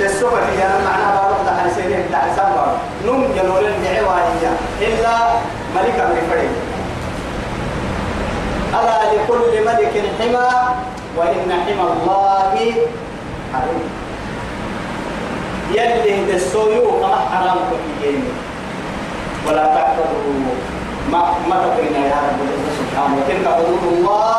السوق 0.00 0.34
هي 0.34 0.66
أنا 0.66 0.78
معناها 0.84 1.10
بارك 1.22 1.38
تحت 1.46 1.76
سيرين 1.76 2.04
تحت 2.12 2.36
سبعة 2.36 2.74
نم 3.06 3.22
جنول 3.36 3.64
الدعوة 3.66 4.14
هي 4.18 4.44
إلا 4.80 5.14
ملك 5.76 5.96
أمريكا 6.00 6.48
ألا 8.74 8.96
لكل 9.14 9.64
ملك 9.66 9.94
حمى 10.18 10.48
وإن 11.16 11.48
حمى 11.66 11.84
الله 11.92 12.54
حريم 13.52 13.88
يلي 15.70 16.34
السويو 16.34 17.00
كما 17.00 17.18
حرام 17.32 17.58
كفيين. 17.70 18.24
ولا 19.48 19.64
تعتبروا 19.74 20.56
ما 21.12 21.20
ما 21.48 21.56
تقولنا 21.62 22.06
يا 22.06 22.18
رب 22.26 22.40
سبحانه. 22.78 23.14
وتلك 23.16 23.46
حدود 23.54 23.84
الله 23.92 24.36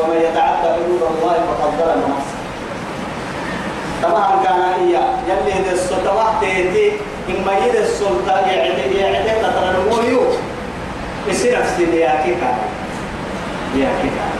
ومن 0.00 0.16
يتعدى 0.16 0.68
حدود 0.74 1.02
الله 1.10 1.34
فقد 1.48 1.70
ظلم 1.78 2.02
نفسه. 2.12 2.38
طبعا 4.02 4.44
كان 4.44 4.62
هي 4.80 4.94
يلي 5.28 5.52
هذا 5.52 5.72
السلطة 5.72 6.14
وقتي 6.14 6.92
إما 7.28 7.52
يد 7.52 7.74
السلطة 7.74 8.38
يعتد 8.38 9.42
ترى 9.42 9.74
المويو 9.78 10.20
يصير 11.28 11.58
نفسي 11.60 11.84
لياكي 11.84 12.34
كان 12.40 12.58
لياكي 13.74 14.08
كان 14.16 14.32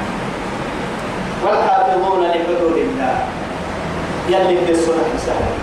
والحافظون 1.44 2.20
لحدود 2.24 2.76
الله. 2.76 3.18
يلي 4.28 4.58
هذا 4.58 4.70
السلطة 4.70 5.16
سهل 5.26 5.54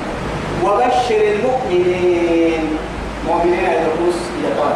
وبشر 0.64 1.22
المؤمنين. 1.36 2.78
مؤمنين 3.28 3.64
يدرس 3.64 4.20
يطال 4.44 4.76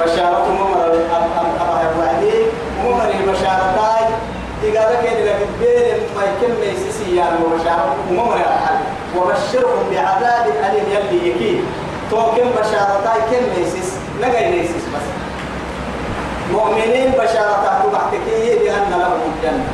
بشارة 0.00 0.46
ممر. 0.52 0.78
أبا 1.60 1.90
الوعدي 1.90 2.36
ممر 2.84 3.10
البشارتاي 3.20 4.04
تقال 4.62 4.96
كده 5.04 5.24
لك 5.24 5.46
بين 5.60 5.96
ما 6.16 6.22
يكون 6.24 6.56
ميسسي 6.60 7.16
يعني 7.16 7.36
وبشارة 7.44 7.96
وممر 8.10 8.36
الحل 8.36 8.78
وبشرهم 9.16 9.90
بعذاب 9.90 10.46
أليم 10.46 10.84
يلي 10.90 11.28
يكي 11.30 11.60
توكم 12.10 12.50
بشارتاي 12.50 13.20
كم 13.30 13.60
ميسس 13.60 13.92
نقاي 14.22 14.50
ميسس 14.50 14.70
بس. 14.94 15.06
مؤمنين 16.52 17.10
بشارتها 17.10 17.82
تبحتكي 17.84 18.58
بأن 18.58 18.90
لهم 18.90 19.20
الجنة. 19.36 19.64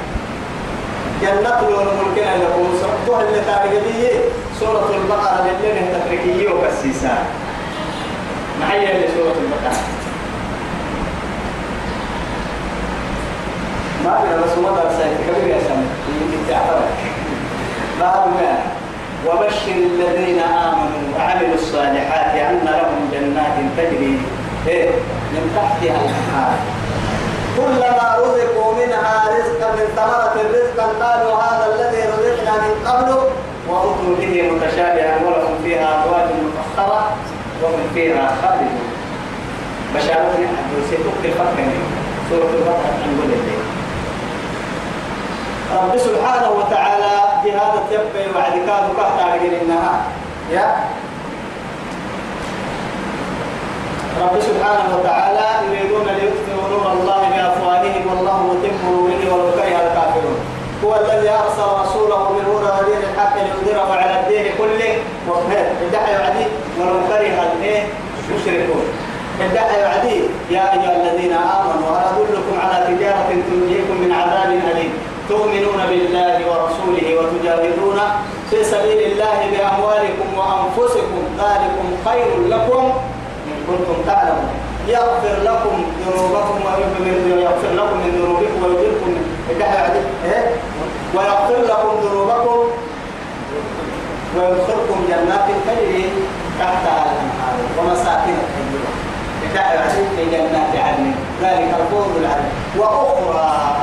جنة 1.23 1.69
لون 1.71 1.87
ملكنا 1.87 2.37
لكم 2.37 2.67
سبتوها 2.83 3.21
اللي 3.23 3.41
تارجبيه 3.41 4.21
سورة 4.61 4.91
البقرة 4.97 5.47
اللي 5.61 5.81
نهتفركيه 5.81 6.49
وكسيسان 6.49 7.25
معي 8.61 8.97
اللي 8.97 9.09
سورة 9.09 9.35
البقرة. 9.43 10.04
ما 14.05 14.21
في 14.23 14.35
رسول 14.45 14.65
الله 14.71 14.87
سيد 14.99 15.17
كبير 15.27 15.57
يا 15.57 15.61
سامي. 15.69 15.87
يمكن 16.09 16.45
وبشر 19.27 19.73
الذين 19.73 20.39
آمنوا 20.39 21.05
وعملوا 21.17 21.55
الصالحات 21.55 22.35
أن 22.37 22.65
لهم 22.65 23.01
جنات 23.13 23.57
تجري 23.77 24.19
إيه؟ 24.69 24.91
من 25.33 25.43
تحتها 25.57 26.01
الأنهار. 26.05 26.55
كلما 27.57 28.17
رزقوا 28.19 28.75
منها 28.75 29.25
رزقا 29.37 29.73
من 29.73 29.87
ثمرة 29.97 30.35
رزقا 30.55 30.87
قالوا 30.87 31.35
هذا 31.35 31.75
الذي 31.75 32.03
رزقنا 32.03 32.53
من 32.53 32.89
قبل 32.89 33.13
وأتوا 33.69 34.17
به 34.21 34.51
متشابها 34.53 35.17
ولهم 35.27 35.55
فيها 35.65 36.05
أزواج 36.05 36.29
مطهرة 36.77 37.17
وهم 37.63 37.83
فيها 37.95 38.37
خالدون. 38.43 38.89
بشارة 39.95 40.35
حدوث 40.35 40.91
تكتب 40.91 41.25
الفتح 41.25 41.65
سورة 42.31 42.51
الفتح 42.59 42.91
عن 43.03 43.19
ولد 43.21 43.74
رب 45.75 45.99
سبحانه 45.99 46.51
وتعالى 46.59 47.15
بهذا 47.45 47.79
التبقى 47.83 48.25
وعد 48.35 48.53
كادوا 48.53 48.95
كهتا 48.97 49.63
إنها 49.63 49.95
يا. 50.53 50.67
رب 54.23 54.41
سبحانه 54.41 54.87
وتعالى 54.97 55.47
يريدون 55.67 56.07
ليطفئوا 56.07 56.69
نور 56.71 56.93
الله 56.93 57.21
بأفواههم 57.33 58.03
والله 58.11 58.39
متم 58.51 58.77
نوره 58.87 59.23
ولو 59.33 59.51
كره 59.57 59.79
الكافرون. 59.87 60.39
هو 60.85 60.95
الذي 60.95 61.29
أرسل 61.31 61.69
رسوله 61.83 62.23
بالهدى 62.35 62.71
ودين 62.79 63.03
الحق 63.11 63.35
ليظهره 63.37 63.95
على 63.95 64.21
الدين 64.21 64.47
كله. 64.59 64.93
وخير 65.29 65.67
ادعى 65.89 66.13
يعدي 66.13 66.47
ولو 66.79 66.95
كره 67.09 67.25
المشركون 68.29 68.85
ادعى 69.41 69.81
يعدي 69.81 70.21
يا 70.51 70.73
أيها 70.73 70.97
الذين 71.03 71.33
آمنوا 71.33 71.89
هل 71.99 72.05
أدلكم 72.21 72.57
على 72.63 72.77
تجارة 72.89 73.29
تنجيكم 73.51 73.97
من 74.03 74.13
عذاب 74.13 74.51
أليم. 74.73 75.14
تؤمنون 75.29 75.81
بالله 75.91 76.37
ورسوله 76.51 77.07
وتجاهدون 77.19 77.99
في 78.51 78.65
سبيل 78.65 79.01
الله 79.13 79.39
بأموالكم 79.53 80.29
وأنفسكم 80.39 81.23
ذلكم 81.39 81.87
خير 82.07 82.29
لكم 82.49 82.83
إن 83.49 83.57
كنتم 83.69 83.97
تعلمون. 84.07 84.51
يغفر 84.89 85.37
لكم 85.43 85.85
ذنوبكم 86.07 86.57
ويغفر 86.67 87.73
لكم 87.73 87.97
من 88.05 88.11
ذنوبكم 88.19 88.59
ويجركم 88.65 89.17
إيه؟ 90.25 90.45
ويغفر 91.15 91.63
لكم 91.63 91.93
ذنوبكم 92.07 92.59
ويدخلكم 94.37 94.99
جنات 95.09 95.49
تجري 95.67 96.05
تحتها 96.61 97.05
الأنهار 97.07 97.57
ومساكن 97.79 98.37
طيبة. 98.55 98.91
في 100.17 100.25
جنات 100.31 100.73
عدن. 100.77 101.13
ذلك 101.43 101.75
الفوز 101.81 102.17
العظيم. 102.21 102.53
وأخرى 102.79 103.75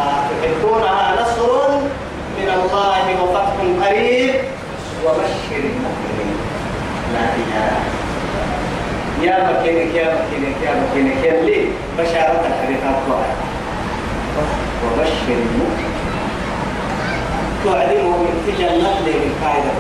تحبونها 0.42 1.22
نصر 1.22 1.70
من 2.38 2.50
الله 2.50 3.24
وفتح 3.24 3.88
قريب 3.88 4.34
وبشر 5.06 5.62
المؤمنين 5.74 6.38
لا 7.14 7.26
إله 7.42 7.72
يا 9.22 9.36
مكينك 9.52 9.96
يا 9.96 10.08
مكينك 10.16 10.56
يا 10.66 10.72
مكينك 10.82 11.24
يا 11.24 11.42
لي 11.44 11.66
بشارة 11.98 12.42
الحديث 12.48 12.84
الطائع 12.84 13.34
وبشر 14.86 15.28
المؤمنين 15.30 15.92
توعدين 17.64 18.06
مؤمن 18.06 18.44
في 18.46 18.52
جنة 18.64 18.94
للكايدة 19.06 19.72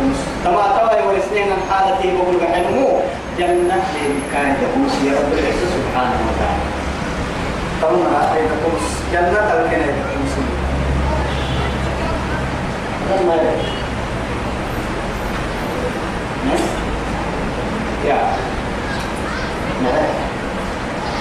تما 0.46 0.64
توا 0.78 1.02
ورسنين 1.04 1.48
حالتي 1.72 2.08
بقول 2.18 2.36
بحلمو 2.42 3.00
جنة 3.40 3.84
للكايدة 3.96 4.68
يا 5.06 5.12
رب 5.20 5.34
العزة 5.34 5.68
سبحانه 5.78 6.20
وتعالى. 6.28 6.66
طبعا 7.82 8.36
أيضا 8.36 8.56
جنة 9.14 9.54
الكنيدة 9.54 10.04
مسلم 10.26 10.50
يا. 18.08 18.51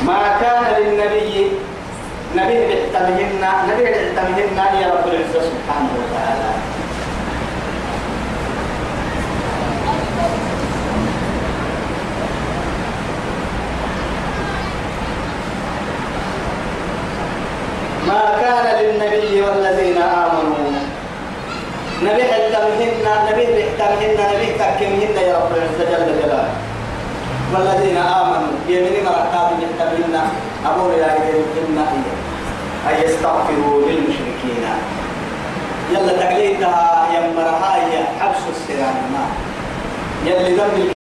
ما 0.07 0.21
كان 0.41 0.63
للنبي 0.83 1.53
نبي 2.37 2.59
اعتمهن 2.75 3.43
نبي 3.69 3.85
اعتمهن 3.89 4.59
يا 4.81 4.87
رب 4.95 5.07
العزة 5.09 5.41
سبحانه 5.51 5.93
وتعالى. 6.01 6.51
ما 18.09 18.23
كان 18.41 18.67
للنبي 18.85 19.43
والذين 19.43 20.03
آمنوا. 20.03 20.71
نبي 22.03 22.23
حتمهن 22.25 23.07
نبي 23.31 23.45
بحتمهن 23.57 24.19
نبي 24.35 24.47
تكمهن 24.53 25.17
يا 25.29 25.35
رب 25.39 25.53
العزة 25.57 25.85
جل 25.91 26.23
جلاله. 26.23 26.70
والذين 27.55 27.97
آمنوا 27.97 28.53
يمين 28.69 29.05
مرحبا 29.05 29.51
بحتمهن 29.59 30.17
أبو 30.67 30.91
يا 30.91 31.11
إذن 31.57 31.79
أن 32.89 32.95
يستغفروا 33.05 33.83
للمشركين. 33.83 34.65
يلا 35.93 36.13
تقليدها 36.13 37.07
يمرها 37.15 37.77
حبس 38.21 38.45
السلام. 38.57 38.97
يلي 40.27 40.55
ذنب 40.55 41.00